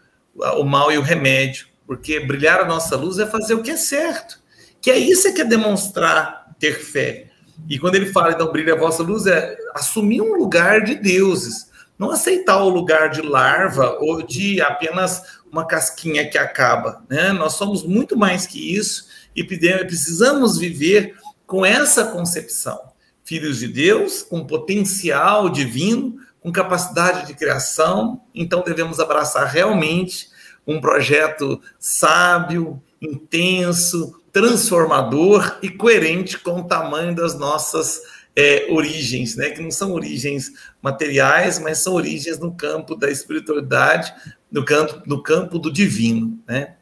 [0.58, 3.78] o mal e o remédio, porque brilhar a nossa luz é fazer o que é
[3.78, 4.40] certo,
[4.82, 7.28] que é isso que é demonstrar ter fé.
[7.70, 11.70] E quando ele fala, então, brilha a vossa luz, é assumir um lugar de deuses,
[11.98, 17.04] não aceitar o lugar de larva ou de apenas uma casquinha que acaba.
[17.10, 17.32] Né?
[17.32, 21.16] Nós somos muito mais que isso e precisamos viver
[21.48, 22.80] com essa concepção.
[23.24, 30.30] Filhos de Deus, com potencial divino, com capacidade de criação, então devemos abraçar realmente
[30.68, 38.00] um projeto sábio, intenso, transformador e coerente com o tamanho das nossas
[38.36, 39.50] é, origens, né?
[39.50, 40.52] que não são origens
[40.84, 44.14] materiais, mas são origens no campo da espiritualidade,
[44.52, 46.38] no campo, no campo do divino.
[46.48, 46.76] Né?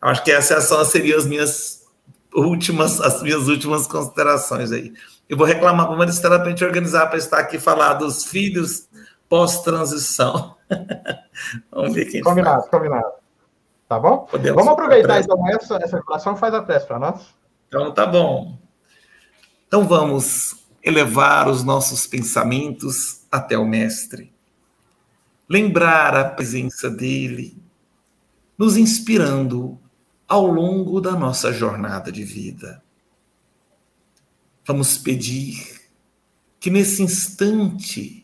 [0.00, 1.82] Acho que essas seriam as minhas
[2.34, 4.90] últimas, as minhas últimas considerações aí.
[5.28, 8.24] Eu vou reclamar para o Maristela para a gente organizar para estar aqui falar dos
[8.24, 8.88] filhos
[9.32, 10.56] pós-transição.
[11.72, 12.70] Vamos ver quem Combinado, faz.
[12.70, 13.12] combinado.
[13.88, 14.26] Tá bom?
[14.30, 17.34] Podemos Vamos aproveitar então essa, essa e faz a prece para nós.
[17.66, 18.58] Então tá bom.
[19.66, 24.34] Então vamos elevar os nossos pensamentos até o Mestre.
[25.48, 27.56] Lembrar a presença dele,
[28.58, 29.80] nos inspirando
[30.28, 32.82] ao longo da nossa jornada de vida.
[34.66, 35.80] Vamos pedir
[36.60, 38.21] que nesse instante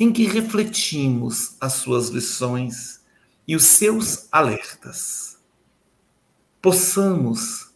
[0.00, 3.04] em que refletimos as suas lições
[3.46, 5.38] e os seus alertas.
[6.62, 7.74] Possamos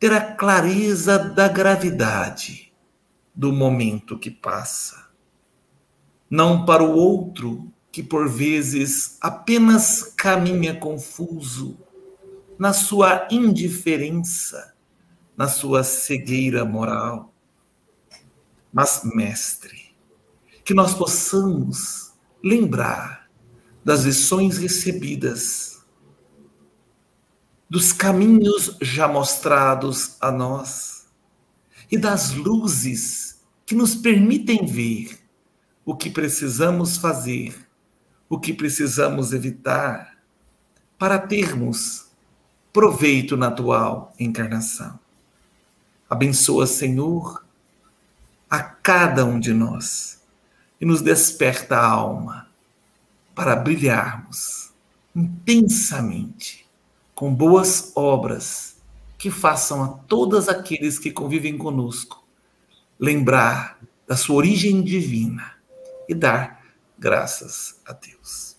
[0.00, 2.72] ter a clareza da gravidade
[3.32, 5.06] do momento que passa,
[6.28, 11.78] não para o outro que por vezes apenas caminha confuso
[12.58, 14.74] na sua indiferença,
[15.36, 17.32] na sua cegueira moral.
[18.72, 19.83] Mas, mestre,
[20.64, 22.12] que nós possamos
[22.42, 23.28] lembrar
[23.84, 25.84] das lições recebidas,
[27.68, 31.06] dos caminhos já mostrados a nós
[31.90, 35.18] e das luzes que nos permitem ver
[35.84, 37.64] o que precisamos fazer
[38.28, 40.18] o que precisamos evitar
[40.98, 42.06] para termos
[42.72, 44.98] proveito na atual encarnação.
[46.10, 47.44] Abençoa, Senhor,
[48.50, 50.20] a cada um de nós
[50.84, 52.46] e nos desperta a alma
[53.34, 54.70] para brilharmos
[55.16, 56.68] intensamente
[57.14, 58.76] com boas obras
[59.16, 62.22] que façam a todos aqueles que convivem conosco
[63.00, 65.54] lembrar da sua origem divina
[66.06, 66.62] e dar
[66.98, 68.56] Graças a Deus.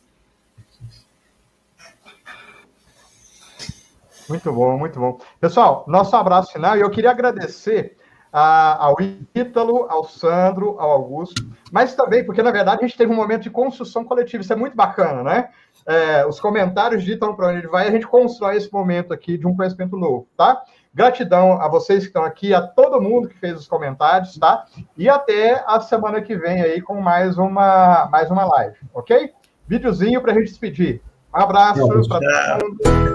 [4.27, 5.21] Muito bom, muito bom.
[5.39, 7.95] Pessoal, nosso abraço final e eu queria agradecer
[8.37, 8.97] a, ao
[9.33, 13.43] Ítalo, ao Sandro, ao Augusto, mas também, porque na verdade a gente teve um momento
[13.43, 15.49] de construção coletiva, isso é muito bacana, né?
[15.87, 19.47] É, os comentários ditam para onde ele vai, a gente constrói esse momento aqui de
[19.47, 20.61] um conhecimento novo, tá?
[20.93, 24.65] Gratidão a vocês que estão aqui, a todo mundo que fez os comentários, tá?
[24.97, 29.31] E até a semana que vem aí com mais uma, mais uma live, ok?
[29.65, 31.01] Videozinho para a gente despedir.
[31.33, 33.14] Um abraço para todo mundo.